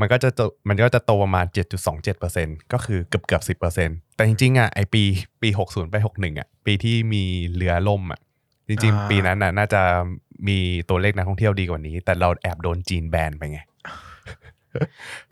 [0.00, 1.46] มันก็จะโตมันก็จะโตประมาณ
[2.08, 3.42] 7.27%ก็คือเกือบเกือบ
[3.78, 5.02] 10%แต่จริงๆอะไอปี
[5.42, 8.20] ปี 60 ไป 61อะปีที่มีเรือล่มอะ
[8.68, 9.82] จริงอ่าๆปีนั้นน่ะน่าจะ
[10.48, 10.58] มี
[10.88, 13.60] ตัวเลขนักท่องเที่ยวดีกว่านี้ แต่เราแอบโดนจีนแบนไปไง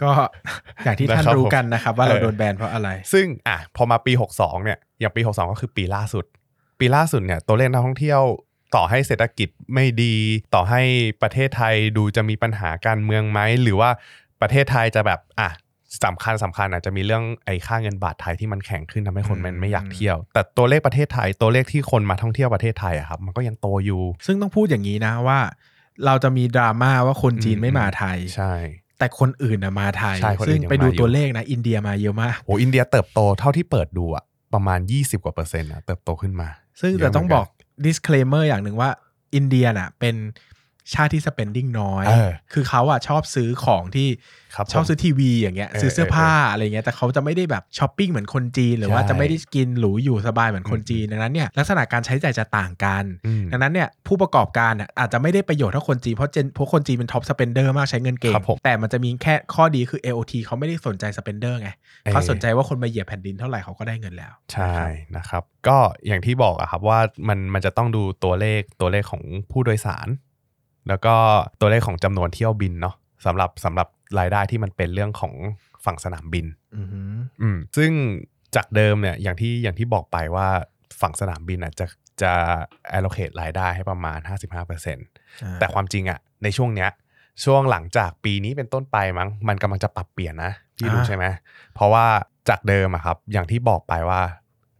[0.02, 0.10] ก็
[0.84, 6.24] อย่างที่ท่านนะครับรู้กันนะครับ ว่าเราเออโดนแบนเพราะอะไร ซึ่งอะพอมาปี 62 เนี่ยอย่างปี 62 ก็คือปีล่าสุด
[6.78, 8.22] ปีล่าสุดเนี่ยตัวเลขนักท่องเที่ยว
[8.76, 10.14] ต่อให้เศรษฐกิจไม่ดี
[10.54, 10.82] ต่อให้
[11.22, 13.90] ประเทศไทยดูจะมีปัญหาการเมืองไหมหรือว่า
[14.42, 15.50] ประเทศไทยจะแบบอะ
[16.04, 25.38] สำคัญสำคัญอาจจะมีเรื่องไอ้ค่าเงินบาทไทยที่มันแข็งขึ้นทำให้คนมันไม่อยากเที่ยว แต่ตัวเลขประเทศไทยตัวเลขที่คนมาท่องเที่ยวประเทศไทยอะครับมันก็ยังโตอยู่ ซึ่งต้องพูดอย่างนี้นะว่า
[26.06, 28.54] เราจะมีดราม่าว่าคนจีนอืมไม่มาไทยใช่
[28.98, 34.24] แต่คนอื่นนะมาไทยใช่คนอื่นซึ่งยังไปดูมาอยู่ตัวเลขนะ อินเดียมาเยอะมากโอ้อินเดียเติบโตเท่าที่เปิดดูอะ
[34.54, 36.48] ประมาณ 20กว่าเปอร์เซ็นต์อะเติบโตขึ้นมา
[36.80, 37.48] ซึ่งเยแต่อะต้องเหมืบนอก
[37.86, 38.90] disclaimer อย่างหนึ่งว่า
[39.34, 40.16] อินเดียน่ะเป็น
[40.94, 44.08] ชาติที่ spending น้อย เออ คือเขาอะชอบซื้อของที่
[44.54, 61.58] ครับชอบผมซื้อทีวีอย่างเงี้ย เออซื้อเสื้อผ้าอะไรเงี้ย แต่เขาจะไม่ได้แบบช้อปปิ้งเหมือนคนจีน หรือว่าใช่ จะไม่ได้กินหรูอยู่สบายเหมือนคนอืมจีน ดังนั้นเนี่ยลักษณะการใช้จ่ายจะต่างกัน อืมดังนั้นเนี่ยผู้ประกอบการน่ะอาจจะไม่ได้ประโยชน์เท่าคนจีน เพราะเจนเพราะคนจีนเป็น top spender มากใช้เงินเก่ง ครับผม แต่มันจะมีแค่ข้อดีคือ AOT เขาไม่ได้สนใจ spender
[61.60, 64.74] ไงเออเขาสนใจว่าคนมาเหยียบแผ่นดินเท่าไหร่เขาก็ได้เงินแล้ว ใช่
[65.16, 66.98] นะครับ ก็อย่างที่บอกอะครับว่า
[67.28, 70.08] มันมันจะต้องดูตัวเลขตัวเลขของผู้โดยสาร
[70.88, 71.14] แล้วก็
[71.60, 72.94] ตัวเลขของจำนวนเที่ยวบินเนาะ
[73.26, 75.34] สำหรับสำหรับรายได้ที่มันเป็นเรื่องของ
[75.84, 76.46] ฝั่งสนามบิน
[76.76, 77.90] อือหืออืมซึ่ง
[78.56, 80.48] จากเดิมเนี่ยอย่างที่อย่างที่บอกไปว่า
[81.00, 81.86] ฝั่งสนามบินอะจะ
[82.22, 82.32] จะ
[82.96, 84.18] allocate รายได้ให้ประมาณ
[84.88, 86.90] 55%แต่ความจริงอะในช่วงเนี้ย
[87.44, 91.24] ช่วงหลังจากปีนี้เป็นต้นไปมั้งมันกำลังจะปรับเปลี่ยนนะพี่รู้อ่าใช่ไหม
[91.74, 92.06] เพราะว่า
[92.48, 94.20] จากเดิมอะครับ อย่างที่บอกไปว่า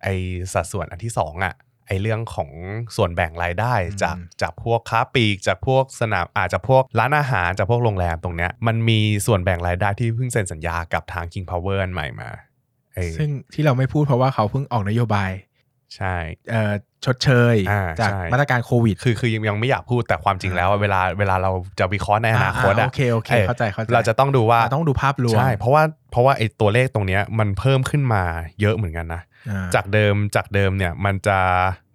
[0.03, 0.09] ไอ
[0.53, 1.55] สัดส่วนอันที่สองอะ
[1.88, 2.51] ไอเรื่องของ
[2.96, 12.31] ส่วนแบ่งรายได้จากจากพวกค้าปลีกจากพวกสนามอาจจะพวกร้านอาหารจากพวกโรงแรมตรงเนี้ยมันมีส่วนแบ่งรายได้ที่เพิ่งเซ็นสัญญากับทาง King Power อันใหม่มา
[12.94, 15.31] เออซึ่งที่เราไม่พูดเพราะว่าเขาเพิ่งออกนโยบาย
[15.96, 16.16] ใช่
[16.51, 16.72] เอ่อ
[17.05, 28.22] ชดเชยอ่าจากใช่มาตรการโควิด คือคือยังยังไม่อยากพูดแต่ความจริงแล้วอะเวลาเวลาเราจะวิเคราะห์ในอนาคตอ่าอะโอเคโอเคออเข้าใจเข้าใจเราจะต้องดูว่าอ่าต้องดูภาพรวมใช่เพราะว่าเพราะว่าไอ้ตัวเลขตรงเนี้ยมันเพิ่มขึ้นมา
[28.61, 29.28] เยอะเหมือนกันนะอ่า
[29.74, 31.38] จากเดิมจากเดิมเนี่ยมันจะ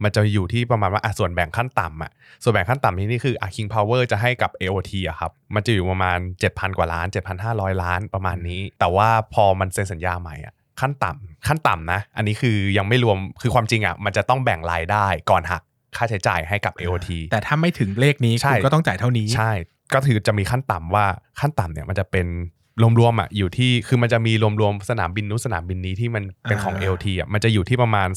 [0.03, 2.11] มันจะอยู่ที่ประมาณว่าอะส่วนแบ่งขั้นต่ำอะ
[2.43, 7.07] ส่วนแบ่งขั้นต่ำที่นี่คืออะ King Power จะให้กับ AOT อะครับ มันจะอยู่ประมาณ 7,000 กว่าล้าน
[7.45, 15.61] 7,500 ล้านประมาณนี้ แต่ว่าพอมันเซ็นสัญญาใหม่อะขั้นต่ำขั้นต่ำนะ อันนี้คือยังไม่รวมคือความจริงอะมันจะต้องแบ่งรายได้ก่อนหัก
[15.97, 19.51] ค่าใช้จ่ายให้กับ AOT แต่ถ้าไม่ถึงเลขนี้ใช่คุณก็ต้องจ่ายเท่านี้ใช่
[19.93, 21.05] ก็คือจะมีขั้นต่ำว่า
[21.39, 22.27] ขั้นต่ำเนี่ยมันจะเป็น
[22.99, 28.09] รวมๆอะอยู่ที่คือมันจะมีรวมๆสนามบินนู้นสนามบินนี้ที่มันเป็นของอ่า AOT อะมันจะอยู่ที่ประมาณ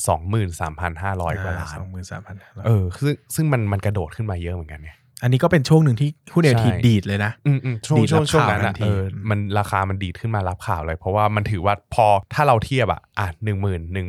[0.67, 2.35] 23,500กว่าล้านสองหมื่นสามพัน
[2.67, 14.09] เออซึ่งซึ่งมันมันกระโดดขึ้นมาเยอะเหมือนกันเนี่ยอันนี้ก็เป็นช่วงหนึ่งที่หุ้นเอใช่ทีดีดเลยนะอืมอืมช่วงดีดช่วงรับช่วงข่าวนั้นทัอะนทีเออมันราคามันดีดขึ้นมารับข่าวเลย เพราะว่ามันถือว่าพอถ้าเราเทียบอะอะหนึ่งหมื่นหนึ่ง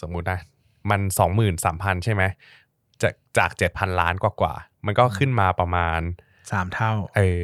[0.00, 0.38] สมมุตินะ
[0.90, 2.22] มันสองหมื่นสามพันใช่ไหม
[3.02, 6.00] จากจากเจ็ดพันล้านกว่ากว่าๆมันก็ขึ้นมาประมาณ
[6.52, 7.42] สามเท่า เออ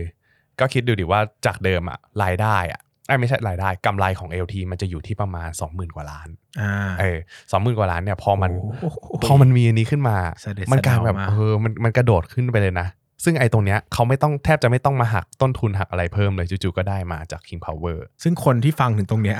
[0.60, 6.28] ก็คิดดูดิว่าจากเดิมอะรายได้อะไอ้ยไม่ใช่รายได้กำไรของ LT มันจะอยู่ที่ประมาณ 20,000 กว่าล้าน
[6.60, 7.18] อ่าเออ
[7.50, 8.50] สองหมื่นกว่าล้านเนี่ยพอมัน
[8.82, 12.88] โอ้โหพอมันมีอันนี้ขึ้นมาเสด็จมันกลายแบบสะเดามาเออมันมันกระโดดขึ้นไปเลยนะ
[13.24, 19.38] ซึ่งไอ้ตรงเนี้ยเขาไม่ต้องแทบจะไม่ต้องมาหักต้นทุนหักอะไรเพิ่มเลยจู่ๆก็ได้มาจาก King Power ซึ่งคนที่ฟังถึงตรงเนี้ย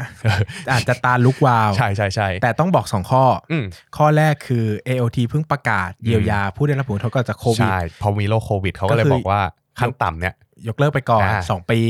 [0.72, 3.64] อาจจะตาลุกวาว ใช่ใช่ใช่แต่ต้องบอกสองข้อออืม
[3.96, 9.40] ข้อแรกคือ AOT เพิ่งประกาศเยียวยาผู้ได้รับผลกระทบจากโควิดใช่พอมีโรคโควิดเขาก็เลยก็คือบอกว่า
[9.80, 10.35] ขั้นต่ำเนี่ย
[10.68, 11.80] ยกเลิกไปก่อน อ่าสองปี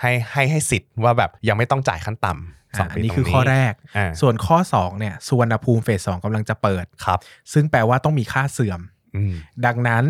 [0.00, 7.18] ให้ให้ให้สิทธิ์ว่าแบบยังไม่ต้องจ่ายขั้นต่ำสอ่าองอัปีนนี้ตรงคือข้อแรก อ่าส่วนข้อ 2 เนี่ยสุวรรณภูมิเฟสสองกำลังจะเปิด ครับ
[7.52, 8.80] ซึ่งแปลว่าต้องมีค่าเสื่อม
[9.16, 9.32] อืม
[9.66, 10.04] ดังนั้น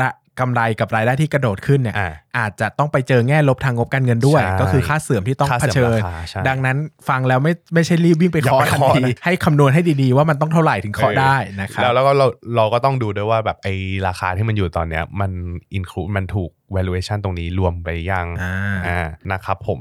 [0.00, 0.10] ดะ
[0.42, 6.76] กำไรกับรายได้ที่กระโดดขึ้นเนี่ยอ่า อาจจะต้องไปเจอแง่ลบทางงบการเงินด้วย ใช่ ก็คือค่าเสื่อมที่ต้องค่าเผเสื่อมชิญราคาใช่ ดังนั้น
[7.08, 13.74] ฟังแล้วไม่ไม่ใช่รีบวิ่งไปอย่าเคาะไปทันเคาะทีนะ ให้คำนวณให้ดีๆ ว่ามันต้องเท่าไหร่ถึงเคาะเออได้นะครับ แล้วแล้วก็เราเราก็ต้องดูด้วยว่าแบบไอ้
[14.06, 15.32] ราคาที่มันอยู่ตอนเนี้ยมัน
[15.76, 18.54] include มันถูก valuation ตรงนี้รวมไปยังอ่า
[18.86, 19.80] อ่านะครับผม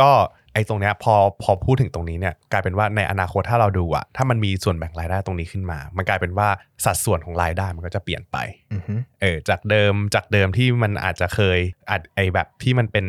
[0.00, 0.10] ก็
[0.54, 6.48] ไอ้ตรงเนี้ยพอพอพูดถึงตรงนี้เนี่ยกลายเป็นว่าในอนาคตถ้าเราดูอะถ้ามันมีส่วนแบ่งรายได้ตรงนี้ขึ้นมา มันกลายเป็นว่า
[6.84, 8.36] สัดส่วนของรายได้มันก็จะเปลี่ยนไป
[8.72, 11.58] อือฮึเออจากเดิมจากเดิมที่มันอาจจะเคย
[11.90, 13.06] อาจไอแบบที่มันเป็น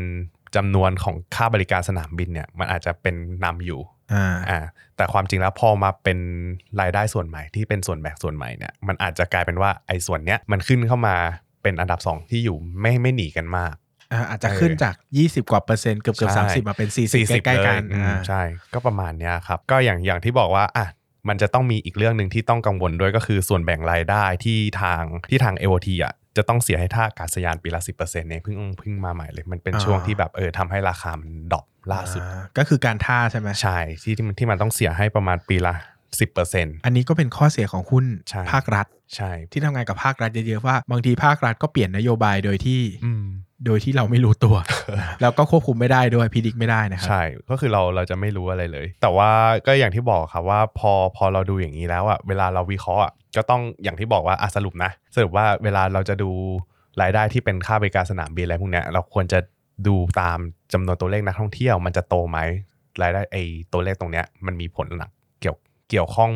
[0.56, 3.82] จำนวนของค่าบริการสนามบินเนี่ยมันอาจจะเป็นนำอยู่
[4.14, 4.60] อ่าอ่า
[4.98, 6.20] แต่ความจริงแล้วพอมาเป็น
[6.82, 11.16] รายได้ส่วนใหม่ที่เป็นส่วนแบ่งส่วนใหม่เนี่ยมันอาจจะกลายเป็นว่าไอ้ส่วนเนี้ยมันขึ้นเข้ามา
[11.63, 13.74] เป็นอันดับสองที่อยู่ไม่ไม่หนีกันมาก
[14.13, 18.41] อ่าอาจจะขึ้นจาก 20 กว่าเปอร์เซ็นต์เกือบเกือบใช่สามสิบมาเป็น 40 ใกล้ๆกันเลยอืมอ่าใช่
[18.74, 20.88] ก็ประมาณเนี้ยครับ ก็อย่างอย่างที่บอกว่าอะ
[21.30, 35.74] มันจะต้องมีอีกเรื่องหนึ่งที่ต้องกังวลด้วยก็คือส่วนแบ่งรายได้ที่ทางที่ทาง AOT อะจะต้องเสียให้ท่าอากาศยานปีละสิบเปอร์เซ็นต์เนี่ยเพิ่งเพิ่งมาใหม่เลย มันเป็นช่วงที่แบบเออทำให้ราคามันดรอปล่าสุดอ่าก็คือการท่าใช่ไหมใช่ที่ที่มันที่มันต้องเสียให้ประมาณปีละ
[36.19, 43.26] สิบเปอร์เซ็นต์อันนี้ก็เป็นข้อเสียของหุ้นใช่ภาครัฐ ใช่ ที่ทำงานกับภาครัฐเยอะๆว่า บางทีภาครัฐก็เปลี่ยนนโยบายโดยที่อืม
[43.65, 44.56] โดยที่เราไม่รู้ตัว
[45.21, 49.32] แล้วก็ควบคุมไม่ได้ด้วยพิดิกไม่ได้นะครัใช่ ก็คือเราเราจะไม่รู้อะไรเลย แต่ว่า
[49.67, 56.30] ก็อย่างที่บอกครับว่าพอพอเราดูอย่างนี้แล้วอะเวลาเราวิเคราะห์อะก็ต้องอย่างที่บอกว่าอะสรุปนะ สรุปว่าเวลาเราจะดู
[57.02, 59.39] รายได้ที่เป็นค่าบริการสนามบินอะไรพวกเนี้ยเราควรจะ
[59.88, 60.39] ดูตาม
[60.74, 62.38] จำนวนตัวเลขนักท่องเที่ยว มันจะโตไหม
[63.02, 63.38] รายได้ไอ
[63.74, 65.10] ตัวเลขตรงเนี้ยมันมีผลหนัก
[65.92, 66.32] เกี่ยวเกี่ยวข้อง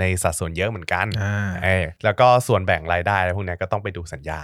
[0.00, 4.40] ในสัดส่วนเยอะเหมือนกันอ่าเออแล้วก็ส่วนแบ่งรายได้อะไรพวกเนี้ยก็ต้องไปดูสัญญา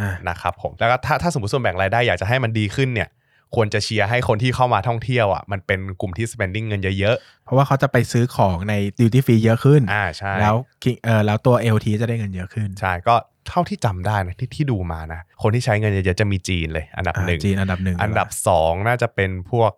[0.00, 3.08] อ่านะครับผมแล้วก็ถ้าถ้าสมมติส่วนแบ่งรายได้อยากจะให้มันดีขึ้นเนี่ย
[3.54, 13.14] ควรจะเชียร์ให้คนที่เข้ามาท่องเที่ยวอะมันเป็นกลุ่มที่ spending เงินเยอะเพราะว่าเขาจะไปซื้อของใน duty free เยอะขึ้นๆอ่าใช่แล้ว King- เออแล้วตัว LT จะได้เงินเยอะขึ้น ใช่ ก็
[13.48, 19.72] เท่าที่จำได้นะที่ที่ดูมานะ คนที่ใช้เงินเยอะๆจะมีจีนเลย อันดับอ่าหนึ่งจีนอันดับหนึ่งอันดับสองน่าจะเป็นพวก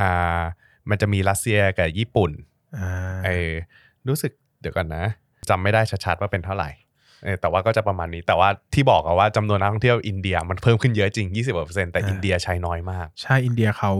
[0.00, 0.40] อ่า
[0.90, 2.49] มันจะมีรัสเซียกับญี่ปุ่นอ่า
[3.26, 3.50] เออ
[4.08, 5.04] รู้สึกเดี๋ยวก่อนนะ
[5.48, 6.70] จำไม่ได้ชัดๆว่าเป็นเท่าไหร่
[7.24, 11.28] เออแต่ว่าก็จะประมาณนี้แต่ว่าที่บอกอะว่าจำนวนนักท่องเที่ยวอินเดียมันเพิ่มขึ้นเยอะจริง
[11.60, 13.92] 20%แต่อินเดียใช้น้อยมาก ใช่อินเดียเขา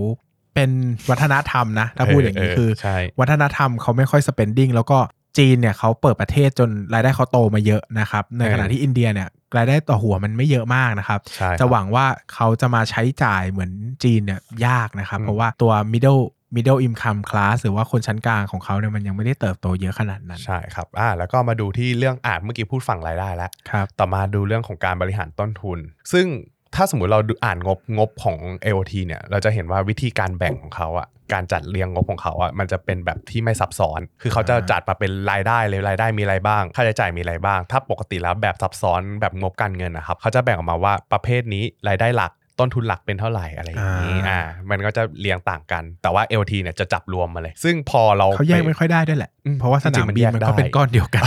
[0.54, 0.70] เป็น
[1.10, 4.98] วัฒนธรรมนะ ถ้าพูดอย่างนี้เออคือใช่วัฒนธรรมเขาไม่ค่อย spending แล้วก็
[5.38, 13.70] จีนเนี่ยเขาเปิดประเทศจนรายได้เขาโตมาเยอะนะครับ ในขณะที่อินเดียเนี่ยรายได้ต่อหัวมันไม่เยอะมากนะครับใช่จะหวังว่าเขาจะมาใช้จ่ายเหมือน
[14.04, 16.22] จีนเนี่ยยากนะครับอืมเพราะว่าตัว middle
[16.54, 25.78] middle income class หรือว่าคนชั้นกลางของเขาเนี่ยมันยังไม่ได้เติบโตเยอะขนาดนั้น ใช่ครับอ่าแล้วก็มาดูที่เรื่องอ่านเมื่อกี้พูดฝั่งรายได้แล้วครับต่อมาดูเรื่องของการบริหารต้นทุน
[26.12, 26.26] ซึ่ง
[26.74, 51.24] ถ้าสมมุติเราดูอ่านงบงบของ AOT เนี่ยเราจะเห็นว่าวิธีการแบ่งของเขาอะการจัดเรียงงบของเขาอะมันจะเป็นแบบที่ไม่ซับซ้อน คือเขาจะอ่าจัดมาเป็นรายได้เลยรายได้มีอะไรบ้าง ค่าใช้จ่ายมีอะไรบ้าง ถ้าปกติแล้วแบบซับซ้อนแบบงบการเงินนะครับเขาจะแบ่งออกมาว่าประเภทนี้รายได้หลัก ต้นทุนหลักเป็นเท่าไหร่อะไรอย่างนี้อ่าอ่ามันก็จะเรียงต่างกัน แต่ว่า LT เนี่ยจะจับรวมมาเลย ซึ่งพอเราเขาแยกปไม่ค่อยได้ด้วยแหละอืมเพราะว่าสจรินางมๆมันบินแยกมันก็ได้เป็นก้อนเดียวกัน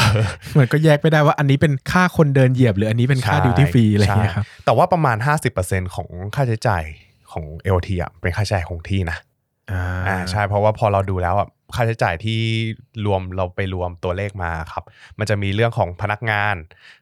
[0.60, 5.18] มันก็แยกไม่ได้ว่าอันนี้เป็นค่าคนเดินเหยียบ หรืออันนี้เป็นค่าใช่ดิวตี้ฟรีอะไรอย่างเงี้ยใช่ครับแต่ว่าประมาณ
[5.56, 6.84] 50%ของค่าใช้จ่าย
[7.32, 7.46] ของ
[7.78, 9.18] LT อะเป็นค่าใช้จ่ายคงที่นะ
[9.72, 12.40] อ่าอ่าใช่เพราะว่าพอเราดูแล้วอะ ค่าใช้จ่ายที่
[13.06, 14.84] รวมเราไปรวมตัวเลขมาครับ
[15.20, 16.56] มันจะมีเรื่องของพนักงาน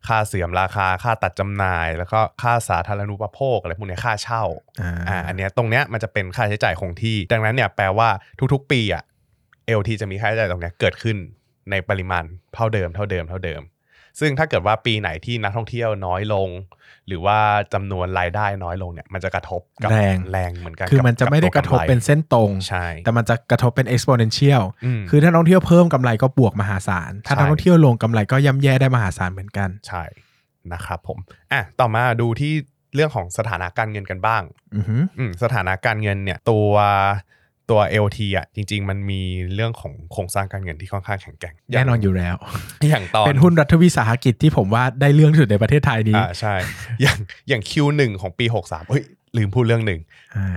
[0.08, 4.44] ค่าเสื่อมราคาค่าตัดจำหน่าย แล้วก็ค่าสาธารณูปโภคอะไรพวกเนี้ยค่าเช่า
[4.82, 8.10] อ่าอ่าอันเนี้ยตรงเนี้ยมันจะเป็นค่าใช้จ่ายคงที่ ดังนั้นเนี่ยแปลว่า
[8.54, 9.04] ทุกๆ ปีอะ
[9.80, 11.18] LT จะมีค่าใช้จ่ายตรงเนี้ยเกิดขึ้น
[11.72, 12.24] ในปริมาณ
[12.56, 13.62] เท่าเดิมเท่าเดิมเท่าเดิม
[14.20, 16.50] ซึ่งถ้าเกิดว่าปีไหนที่นักท่องเที่ยวน้อยลง
[17.08, 17.40] หรือว่า
[17.74, 24.62] จำนวนรายได้น้อยลงเนี่ย มันจะกระทบกับแรงแรงเหมือนกัน คือมันจะไม่ได้กระทบเป็นเส้นตรงใช่แต่มันจะกระทบเป็น exponential
[25.00, 30.04] มคือถ้านักท่องเที่ยวเพิ่มกำไรก็บวกมหาศาล ถ้าใช่นักท่องเที่ยวลงกำไรก็ย่ำแย่ได้มหาศาลเหมือนกันใช่
[30.74, 31.20] นะครับผม
[31.52, 32.54] อะต่อมาดูที่
[32.96, 34.44] เรื่องของสถานะการเงินกันบ้าง
[34.76, 36.72] อือหืออืมสถานะการเงินเนี่ยตัว
[37.70, 39.22] ตัว LT อะจริง ๆ มันมี
[39.54, 42.36] เรื่องของโครงสร้างการเงินที่ค่อนข้างแข็งแกร่งแน่นอนอยู่แล้ว
[42.90, 46.56] อย่างตอนเป็นหุ้นรัฐวิสาหกิจที่ผมว่าได้เรื่องที่สุดในประเทศไทยนี้อ่าใช่
[47.02, 47.18] อย่าง
[47.50, 49.04] อย่าง Q1 ของปี 63เฮ้ย
[49.38, 50.00] ลืมพูดเรื่องหนึ่ง
[50.36, 50.56] อ่า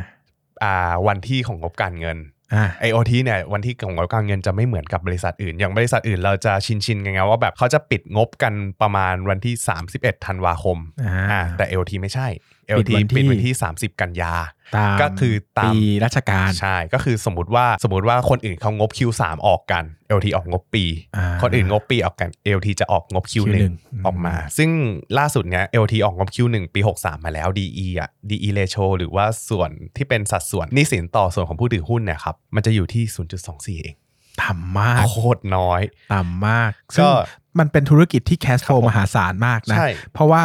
[0.62, 2.18] อ่าวันที่ของงบการเงิน
[2.54, 9.54] อ่า IoT เนี่ยวันที่ของงบการเงินจะไม่เหมือนกับบริษัทอื่น อย่างบริษัทอื่นเราจะชินชินๆกันไงว่าแบบเขาจะปิดงบกันประมาณวันที่
[9.90, 14.34] 31ธันวาคมอ่าอ่าแต่ LT ไม่ใช่ปิด LT วันที่ปิดวันที่ 30 กันยา
[14.76, 19.84] ตามก็คือตามปีราชการ ใช่ ก็คือสมมติว่าสมมติว่าคนอื่นเขางบ Q3 ออกกัน
[20.16, 20.84] LT ออกงบปี
[21.16, 23.72] อ่าคนอื่นงบปีออกกัน LT จะออกงบ Q1 Q1
[24.06, 24.70] ออกมา ซึ่ง
[25.18, 33.04] ล่าสุดเนี้ย LT ออกงบ Q1 ปี 63 มาแล้ว DE อะ DE ratio หรือว่าส่วนที่เป็นสัดส่วนหนี้สินต่อส่วนของผู้ถือหุ้นเนี่ยครับมันจะอยู่ที่
[33.44, 33.96] 0.24 เอง
[34.42, 35.80] ต่ำมากโคตรน้อย
[36.14, 37.08] ต่ำมากก็ซึ่ง
[37.58, 40.42] มันเป็นธุรกิจที่แคสโฟครับผมมหาศาลมากนะใช่เพราะว่า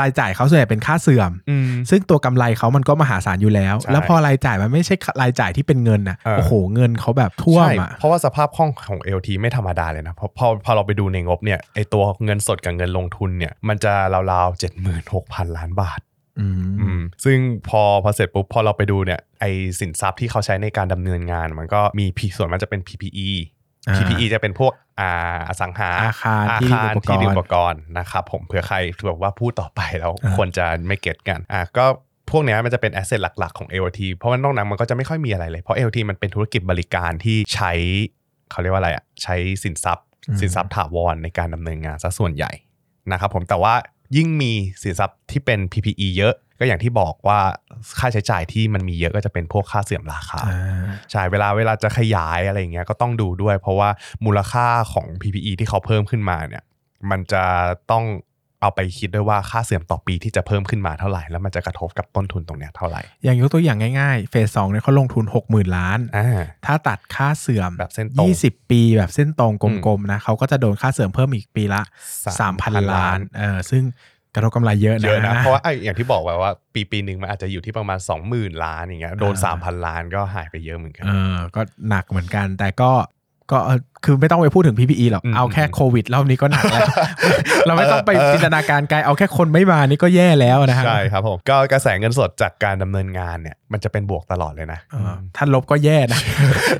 [0.00, 13.92] รายจ่ายเขาส่วนใหญ่เป็นค่าเสื่อมอืมซึ่งตัวกำไรเขามันก็มหาศาลอยู่แล้วใช่แล้วพอรายจ่ายมันไม่ใช่รายจ่ายที่เป็นเงินนะเออโอ้โหเงินเขาแบบท่วมใช่อะเพราะว่าสภาพคล่องของ LT ไม่ธรรมดาเลยนะเพราะพอพอเราไปดูในงบเนี่ยไอตัวเงินสดกับเงินลงทุนเนี่ยมันจะ
[14.32, 14.60] ราวๆ
[15.02, 16.00] 76,000ล้านบาท
[16.40, 19.44] อืมอืมซึ่งพอพอเสร็จปุ๊บพอเราไปดูเนี่ยไอ
[19.80, 23.55] สินทรัพย์ที่เขาใช้ในการดำเนินงาน มันก็มี P ส่วนมันจะเป็น PPE อ่า
[23.94, 31.84] PPE จะเป็นพวกอ่าอสังหาอาคารอาที่คารอุปกรณ์ที่ดินอุปกรณ์นะครับผมเผื่อใครแบบว่าพูดต่อไปแล้วอ่าควรจะไม่เก็ตกันอะก็
[32.30, 37.72] พวกเนี้ยมันจะเป็นแอสเซทหลักๆของ AOT เพราะว่านอกนั้นมันก็จะไม่ค่อยมีอะไรเลย เพราะ AOT มันเป็นธุรกิจบริการที่ใช้
[38.50, 40.06] เขาเรียกว่าอะไรอะใช้สินทรัพย์
[40.40, 42.52] สินทรัพย์ถาวรในการดำเนินงานซะส่วนใหญ่
[43.12, 43.74] นะครับผมแต่ว่า
[44.16, 47.40] ยิ่งมีสินทรัพย์ที่เป็น PPE เยอะ ก็อย่างที่บอกว่า
[47.98, 53.88] ค่าใช้จ่ายที่มันมีเยอะก็จะเป็นพวกค่าเสื่อมราคาอ่าใช่เวลาเวลาจะขยายอะไรอย่างเงี้ยก็ต้องดูด้วย เพราะว่า
[54.24, 56.64] มูลค่าของ PPE ที่เขาเพิ่มขึ้นมาเนี่ย
[57.10, 57.44] มันจะ
[57.92, 58.04] ต้อง
[58.62, 69.52] เอาไปคิดด้วยว่าค่าเสื่อมต่อปีที่จะเพิ่มขึ้นมาเท่าไหร่ แล้วมันจะกระทบกับต้นทุนตรงเนี้ยเท่าไหร่ อย่างยกตัวอย่างง่ายๆ เฟสสองเนี่ยเขาลงทุน 60,000 ล้านอ่าถ้าตัดค่าเสื่อมแบบเส้นตรง20 ปีแบบเส้นตรง
[69.86, 71.82] กลมๆนะเขาก็จะโดนค่าเสื่อมเพิ่มอีกปีละ
[72.14, 73.82] 3,000 3,000ล้านเออซึ่ง
[74.36, 77.98] กระทบกำไรเยอะนะเยอะนะ เพราะว่าไอ้อย่างที่บอกไว้ว่า ปีปีหนึ่งมันอาจจะอยู่ที่ประมาณ
[78.30, 82.92] 20,000 ล้านอย่างเงี้ยโดน อ่า 3,000 ล้านก็หายไปเยอะเหมือนกัน เออก็หนักเหมือนกัน แต่ก็
[83.52, 86.82] ก็เออคือไม่ต้องไปพูดถึง PPE หรอก อืมเอาแค่โควิดรอบนี้ก็หนักแล้ว
[87.66, 96.20] เราไม่ต้องไปจินตนาการไกลเอาแค่คนไม่มานี่ก็แย่แล้วนะฮะ ใช่ครับผมก็กระแสเงินสดจากการดำเนินงานเนี่ยมันจะเป็นบวกตลอดเลยนะเออถ้าลบก็แย่นะ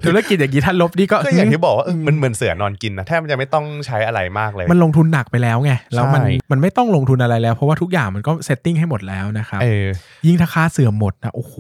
[0.05, 9.87] ธุรกิจอย่างนี้ถ้าลบนี่ก็ก็อย่างที่บอกว่าเออมันเหมือนเสือนอนกินนะแทบมันจะไม่ต้องใช้อะไรมากเลย มันลงทุนหนักไปแล้วไงแล้วมันใช่มันไม่ต้องลงทุนอะไรแล้ว เพราะว่าทุกอย่างมันก็ setting ให้หมดแล้วนะครับเออ
[10.27, 11.55] ยิ่งถ้าค่าเสื่อมหมดนะโอ้โห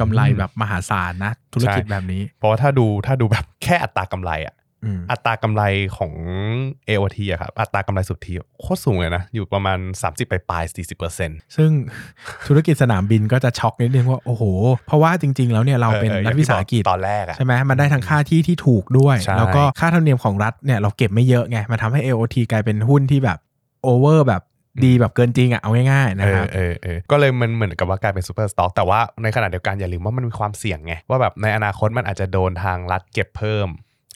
[0.00, 4.54] กำไรแบบมหาศาลนะ ธุรกิจใช่แบบนี้ เพราะว่าถ้าดูถ้าดูแบบแค่อัตรากำไรอะ
[4.86, 5.62] อืมอัตรากำไร
[5.96, 6.12] ของ
[6.88, 11.70] AOT อะครับอัตรากำไรสุทธิโคตรสูงเลยนะ อยู่ประมาณ 30ปลายๆ40เปอร์เซ็นต์ซึ่ง
[12.46, 14.44] ธุรกิจสนามบินก็จะช็อกนิดนึงว่า โอ้โห
[14.86, 23.38] เพราะว่าจริง ๆ แล้วเนี่ยเราเป็นรัฐวิสาหกิจตอนแรกอะใช่ไหมมันได้ทั้งค่าที่ที่ถูกด้วยใช่แล้วก็ค่าธรรมเนียมของรัฐเนี่ยเราเก็บไม่เยอะไงมันทำให้ AOT กลายเป็นหุ้นที่แบบ
[23.82, 24.42] over แบบ
[24.84, 33.68] ดีแบบเกินจริงอะเอาง่ายๆนะเอคอรับเออเออก็เลยมันเหมือนกับว่ากลายเป็น super stock แต่ว่าในขณะเดียวกันอย่าลืมว่ามันมีความเสี่ยงไง ว่าแบบในอนาคตมันอาจจะโดนทางรัฐเก็บเพิ่ม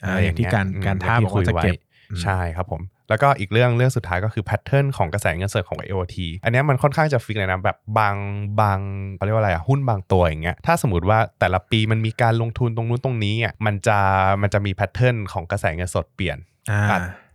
[0.03, 8.15] อ่าะไรอย่างที่การอืมการท่าอย่งบอกว่าจะเก็บคุยไว้ใช่ครับผม แล้วก็อีกเรื่องเรื่องสุดท้ายก็คือ pattern ของกระแสเงินสดของ AOT อันเนี้ยมันค่อนข้างจะ fix เลยนะแบบบาง
[8.61, 8.79] บาง
[9.15, 13.97] เขาเรียกว่าอะไรอะหุ้นบางตัวอย่างเงี้ยถ้าสมมติว่าแต่ละปีมันมีการลงทุนตรงนู้นตรงนี้อะมันจะ
[14.41, 16.58] มันจะมี pattern ของกระแสเงินสดเปลี่ยนอ่าอะ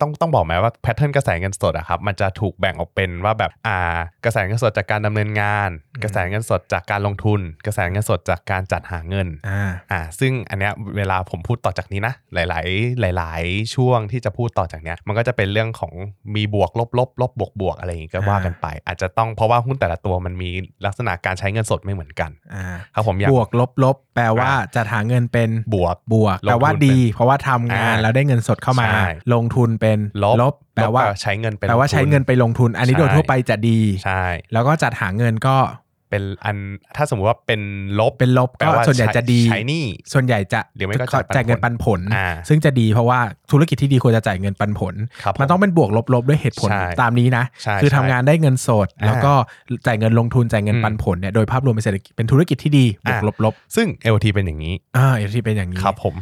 [0.01, 3.79] ต้องต้องบอกไหมว่าแพทเทิร์นกระแสเงินสดอะครับมันจะถูกแบ่งออกเป็นว่าแบบอ่า
[4.25, 12.61] กระแสเงินสดจากการดำเนินงานอืมกระแสเงินสดจากการลงทุน กระแสเงินสดจากการจัดหาเงินอ่าอ่าซึ่งอันเนี้ยเวลาผมพูดต่อจากนี้นะหลา
[13.13, 15.93] ย ๆ หลาย ๆ ช่วงที่จะพูดต่อจากเนี้ยมันก็จะเป็นเรื่องของ
[16.35, 20.51] มีบวกลบลบลบบวกบวกอะไรอย่างงี้ก็ว่ากันไป อาจจะต้องเพราะว่าหุ้นแต่ละตัวมันมี
[20.87, 35.57] ลักษณะการใช้เงินสดไม่เหมือนกันอ่าครับผมอยากบวกลบลบ แปลว่าอ่าจะหาเงินเป็นบวกบวกลงทุนแปลว่าดีเป็นเพราะว่าทำงานอ่าแล้วได้เงินสดเข้ามาใช่ลงทุนเป็นลบลบ แปลว่าใช้เงินเป็นแปลว่าลงทุนใช้เงินไปลงทุน อันนี้ใช่โดยทั่วไปจะดีใช่แล้วก็จัดหาเงินก็
[36.11, 36.57] เป็นอัน
[36.97, 37.61] ถ้าสมมติว่าเป็น
[37.99, 43.19] ลบเป็นลบแปลก็ว่าส่วนใหญ่จะดีใช้หนี้ส่วนใหญ่จะหรือไม่ก็จ่ายปันผลจ่ายเงินปันผลอ่าซึ่งจะดีเพราะว่า
[43.53, 49.33] ธุรกิจที่ดีควรจะจ่ายเงินปันผลครับมันต้องเป็นบวกลบลบด้วยเหตุผลใช่ตามนี้นะใช่คือใช่ทำงานได้เงินสดอ่าแล้วก็
[49.87, 56.15] จ่ายเงินลงทุนจ่ายเงินอืมปันผลเนี่ยโดยภาพรวมเป็นเศรษฐกิจเป็นธุรกิจที่ดีบวกอ่าลบลบซึ่ง LT เป็นอย่างนี้อ่าอย่างที่เป็นอย่างนี้ครับผม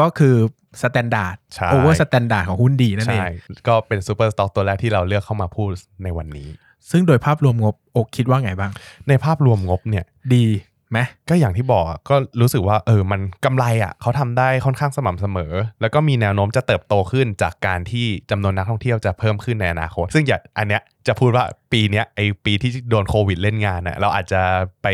[0.00, 0.34] ก็คือ
[0.82, 3.30] standard ใช่ over standard ของหุ้นดีนั่นเองใช่
[3.68, 5.70] ก็เป็น super stock ตัวแรกที่เราเลือกเข้ามาพูด
[6.04, 6.48] ในวันนี้
[6.90, 8.72] ซึ่งโดยภาพรวมงบอกคิดว่าไงบ้าง
[9.08, 10.44] ในภาพรวมงบเนี่ยดี
[10.90, 24.42] ไหมก็อย่างที่บอกอะก็รู้สึกว่าเออมันกำไรอะเขาทำได้ค่อนข้างสม่ำเสมอ แล้วก็มีแนวโน้มจะเติบโตขึ้นจากการที่จำนวนนักท่องเที่ยวจะเพิ่มขึ้นในอนาคต ซึ่งอย่าอันเนี้ย จะพูดว่าปีเนี้ยไอปีที่โดนโควิดเล่นงานน่ะเราอาจจะ
[24.82, 24.86] ไป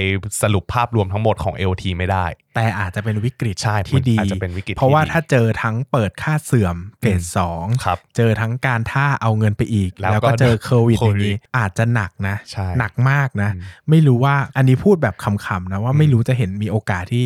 [0.43, 17.25] สรุปภาพรวมทั้งหมดของ LT ไม่ได้ แต่อาจจะเป็นวิกฤตใช่ที่ดีอาจจะเป็นวิกฤตเพราะว่าที่ดีถ้าเจอทั้งเปิดค่าเสื่อมเฟสสองครับเจอทั้งการท่าเอาเงินไปอีก แล้วแล้วก็ก็เจอโควิดโคอวิดย่างนี้อาจจะหนักนะใช่หนักมากนะอืมไม่รู้ว่าอันนี้พูดแบบขำๆนะว่าอืมไม่รู้จะเห็นมีโอกาสที่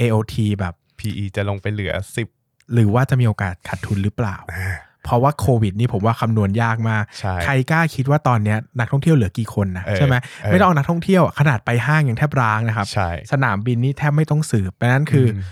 [0.00, 1.94] AOT แบบ PE จะลงไปเหลือ
[2.34, 15.42] 10 หรือว่าจะมีโอกาสขาดทุนหรือเปล่าอ่า เพราะว่าโควิดนี่ผมว่าคำนวณยากมาก ใช่ใครกล้าคิดว่าตอนเนี้ยนักท่องเที่ยวเหลือกี่คนนะเออใช่ไหมเออ ไม่ต้องเอานักท่องเที่ยวขนาดไปห้างยังแทบร้างนะครับ ใช่ สนามบินนี่แทบไม่ต้องสืบเพราะฉะนั้นคืออม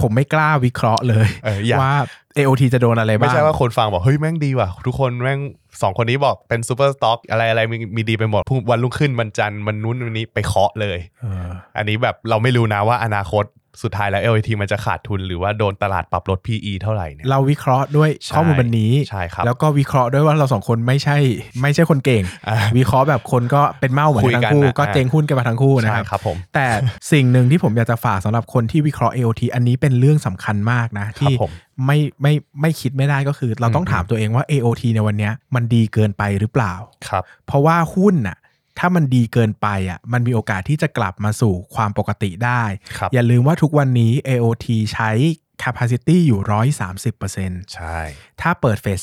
[0.00, 1.94] ผมไม่กล้าวิเคราะห์เลยเอออยากว่า
[2.36, 5.40] AOT จะโดนอะไรบ้าง ไม่ใช่ว่าคนฟังบอก เฮ้ย แม่งดีว่ะ ทุกคนแม่ง
[5.82, 13.44] สองคนนี้บอกเป็นซูเปอร์สต็อกอะไรอะไรมีมีดีไปหมดพรุ่งวันรุ่งขึ้นวันจันทร์วันนู้นวันนี้ไปเคาะเลย เอออันนี้แบบเราไม่รู้นะว่าอนาคต
[13.82, 21.16] สุดท้ายแล้ว LAT มันจะขาดทุนหรือว่าโดนตลาดปรับลด PE เท่าไหร่เนี่ยเราวิเคราะห์ด้วยใช่ข้อมูลวันนี้ใช่ครับแล้วก็วิเคราะห์ด้วยว่าเราสองคนไม่ใช่
[21.62, 26.66] ไม่ใช่คนเก่งอ่าวิเคราะห์แบบคนก็เป็นเมาเหมือนกันทั้งคู่คุยกันนะก็เจ๊งหุ้นกันมาทั้งคู่นะใช่ครับครับผมแต่
[27.12, 31.50] สิ่งหนึ่งที่ผมอยากจะฝากสำหรับคนที่วิเคราะห์ AOT อันนี้เป็นเรื่องสำคัญมากนะครับที่ผม
[31.86, 36.74] ไม่ไม่ไม่คิดไม่ได้ก็คือ เราต้องอืมถามตัวเองว่า AOT ในวันเนี้ยมันดีเกินไปหรือเปล่า
[37.08, 38.36] ครับเพราะว่าหุ้นน่ะ
[38.78, 42.62] ถ้ามันดีเกินไปอะมันมีโอกาสที่จะกลับมาสู่ความปกติได้
[42.98, 45.12] ครับอย่าลืมว่าทุกวันนี้ AOT ใช้
[45.64, 46.40] capacity อยู่
[47.06, 47.98] 130%ใช่
[48.40, 49.00] ถ้าเปิดเฟส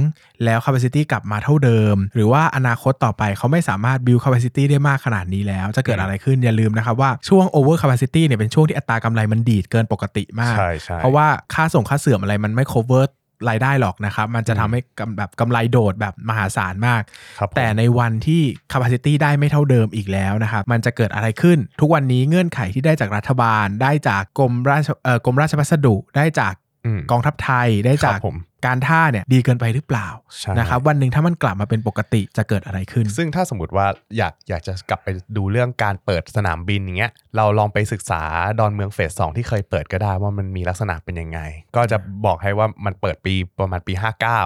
[0.00, 13.04] 2แล้ว capacity กลับมาเท่าเดิม หรือว่าอนาคตต่อไปเขาไม่สามารถ build capacity ได้มากขนาดนี้แล้ว จะเกิดอืมอะไรขึ้นอย่าลืมนะครับว่าช่วง over capacity เนี่ยเป็นช่วงที่อัตรากำไรมันดีดเกินปกติมากใช่ใช่เพราะว่าค่าส่งค่าเสื่อมอะไรมันไม่ cover
[13.48, 17.02] รายได้หรอกนะครับ มันจะทำให้กำแบบกำไรโดดแบบมหาศาลมาก
[17.38, 26.67] ครับผมแต่ในวันที่ capacity ได้ไม่เท่าเดิมอีกแล้วนะครับ มันจะเกิดอะไรขึ้น ทุกวันนี้เงื่อนไขที่ได้จากรัฐบาล ได้จากกรมราชเอ่อกรมราชพัสดุ ได้จากอืม
[27.10, 38.22] กองทัพไทยได้จากครับผมการท่าเนี่ยดีเกินไปหรือเปล่าใช่นะครับวันหนึ่งถ้ามันกลับมาเป็นปกติจะเกิดอะไรขึ้น ซึ่งถ้าสมมติว่าอยากอยากจะกลับไปดูเรื่องการเปิดสนามบินอย่างเงี้ยเราลองไปศึกษา
[38.58, 41.40] ดอนเมือง phase สองที่เคยเปิดก็ได้ว่ามันมีลักษณะเป็นยังไง
[41.76, 43.94] ก็จะบอกให้ว่ามันเปิดปีประมาณปี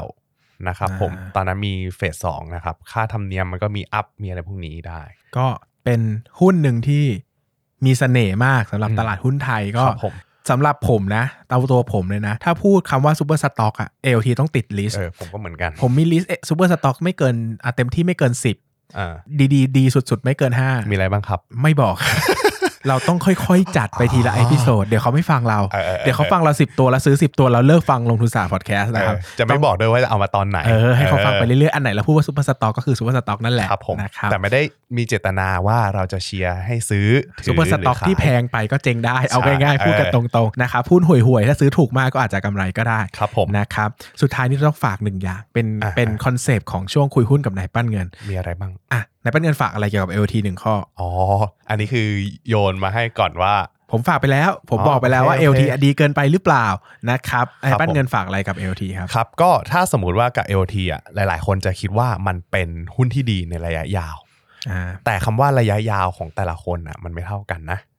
[0.08, 5.02] 59นะครับผมอ่าตอนนั้นมี phase สองนะครับค่าธรรมเนียมมันก็มี up มีอะไรพวกนี้ได้
[5.36, 5.46] ก็
[5.84, 6.00] เป็น
[6.40, 7.04] หุ้นหนึ่งที่
[7.84, 10.14] มีเสน่ห์มากสำหรับอืมตลาดหุ้นไทยก็ครับผม
[10.50, 20.24] สำหรับผมนะเอาตัวผมเลยนะ ถ้าพูดคำว่า super stock อะ AOT ต้องติด list เออผมก็เหมือนกัน ผมมี list super stock ไม่เกินอะเต็มที่ไม่เกิน 10อ่าดีดีดีสุดๆ
[20.24, 20.52] ไม่เกิน
[20.90, 21.96] มีอะไรบ้างครับ5ไม่บอก
[22.88, 34.60] เราต้องค่อยๆ จัดไปทีละ episode เดี๋ยวเขาไม่ฟังเราเออเออเออเดี๋ยวเขาฟังเรา10ตัวแล้วซื้อ10ตัวแล้วเลิกฟังลงทุนศาสตร์พอดแคสต์นะครับเออจะไม่บอกด้วยว่าจะเอามาตอนไหน เออให้เขาฟังไปเรื่อยๆ อันไหนเราพูดว่า super stock ก็คือ super stock นั่นแหละครับผมนะครับแต่ไม่ได้
[34.96, 37.08] มีเจตนาว่าเราจะเชียร์ให้ซื้อ
[37.44, 43.88] ถือ super stock ขายที่แพงไปก็เจ๊งได้เอาใช่ง่ายๆพูดกันเอตอรงๆนะครับหุ้นห่วยๆถ้าซื้อถูกมากก็อาจจะกำไรก็ได้ครับผมนะครับ
[44.22, 51.08] สุดท้ายนี่ต้องฝากหนึ่งอย่างเป็นอ่าเป็น concept ของช่วงคุยหุ้นกับนายปั้นเงินมีอะไรบ้างอะ นายปั้นเงินฝากอะไรเกี่ยวกับ LT หนึ่งข้อ อ๋อ
[51.68, 52.08] อันนี้คือ
[52.48, 53.54] โยนมาให้ก่อนว่า
[53.90, 56.66] ผมฝากไปแล้ว ผมอ๋อบอกไปแล้วว่าโอเคโอ LT เคดีเกินไปหรือเปล่า
[57.10, 64.16] นะครับนายครับปั้นผมเงินฝากอะไรกับ LT ครับ ครับ ก็ถ้าสมมุติว่ากับ LT อะ หลาย ๆ คนจะคิดว่ามันเป็นหุ้นที่ดีในระยะยาว
[64.70, 67.91] อ่าแต่คำว่าระยะยาวของแต่ละคนอะ มันไม่เท่ากันนะอืม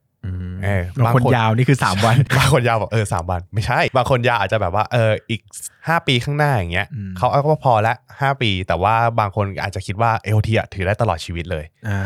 [0.64, 5.40] เออบางบางคนคนยาวนี่คือ 3 วัน บางคนยาวบอกเออสามวัน ไม่ใช่ บางคนยาวอาจจะแบบว่าเอออีก
[5.74, 12.00] 5 ปีข้างหน้าอย่างเงี้ยอืมเขาเอาก็พอละ5ปี แต่ว่าบางคนอาจจะคิดว่า LT อะถือได้ตลอดชีวิตเลยอ่า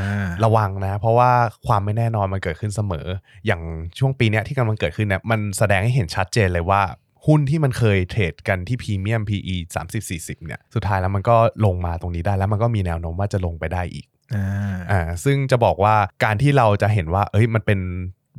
[0.44, 1.31] ระวังนะ เพราะว่า
[1.66, 3.07] ความไม่แน่นอนมันเกิดขึ้นเสมอ
[3.46, 3.62] อย่าง
[3.98, 6.83] ช่วงปีเนี้ยที่กำลังเกิดขึ้นเนี่ยมันแสดงให้เห็นชัดเจนเลยว่า
[7.26, 17.80] หุ้นที่มันเคยเทรดกันที่พรีเมียม PE 30 40 เนี่ย สุดท้ายแล้วมันก็ลงมาตรงนี้ได้แล้วมันก็มีแนวโน้มว่าจะลงไปได้อีก อ่าอ่าซึ่งจะบอกว่าการที่เราจะเห็นว่า เอ้ยมันเป็น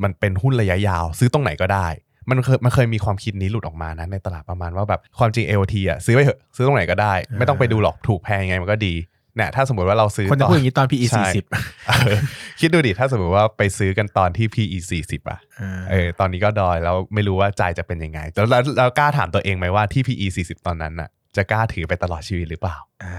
[0.03, 1.87] มันเป็นหุ้นระยะยาว ซื้อตรงไหนก็ได้
[2.29, 8.93] มันเคยมันเคยมีความคิดนี้หลุดออกมานะในตลาดประมาณว่าแบบความจริง LT อะซื้อไปเถอะซื้อตรงไหนก็ได้ ไม่ต้องไปดูหรอกถูกแพงยังไงมันก็ดี
[9.35, 12.19] เนี่ยถ้าสมมติว่าเราซื้อคนจะตพูดอย่างนี้ตอน PE ใช่40เออ
[12.59, 23.15] คิดดูดิถ้าสมมติว่าไปซื้อกันตอนที่ PE 40 อะอ่าเออตอนนี้ก็ดอยแล้วไม่รู้ว่าใจจะเป็นยังไงแล้วแล้วแล้วกล้าถามตัวเองไหมว่าที่ PE 40 ตอนนั้นน่ะ จะกล้าถือไปตลอดชีวิตหรือเปล่าอ่า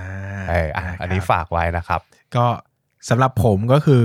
[0.50, 2.00] เอออะะครับอันนี้ฝากไว้นะครับ
[2.36, 2.46] ก็
[3.08, 4.02] สำหรับผมก็คือ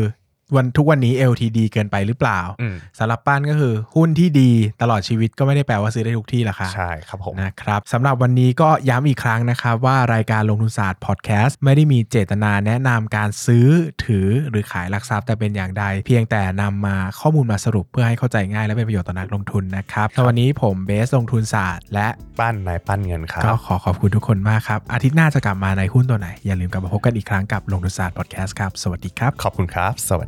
[0.56, 13.68] วันทุกวันนี้ LTD เกินไปหรือเปล่าอืมสำหรับปั้นก็คือหุ้นที่ดีตลอดชีวิตก็ไม่ได้แปลว่าซื้อได้ทุกที่ละค่ะใช่ครับผมนะครับสำหรับวันนี้ก็ย้ำอีกครั้งนะครับว่ารายการลงทุนศาสตร์พอดแคสต์ไม่ได้มีเจตนาแนะนำการซื้อ
[14.06, 22.08] ถือหรือขายหลักทรัพย์แต่เป็นอย่างใด เพียงแต่นำมาข้อมูลมาสรุปเพื่อให้เข้าใจง่ายและเป็นประโยชน์ต่อนักลงทุนนะครับสำหรับวันนี้ผมเบสลงทุนศาสตร์และ
[22.40, 30.28] ปั้นนายปั้นเงินครับก็ขอขอบคุณทุกคนมากครับอาทิตย์หน้าจะกลับมาในหุ้นตัวไหนอย่าลืมกลับมาพบกันอีกครั้งกับลงทุนศาสตร์พอดแคสต์ครับสวัสดีครับขอบคุณครับ สวัส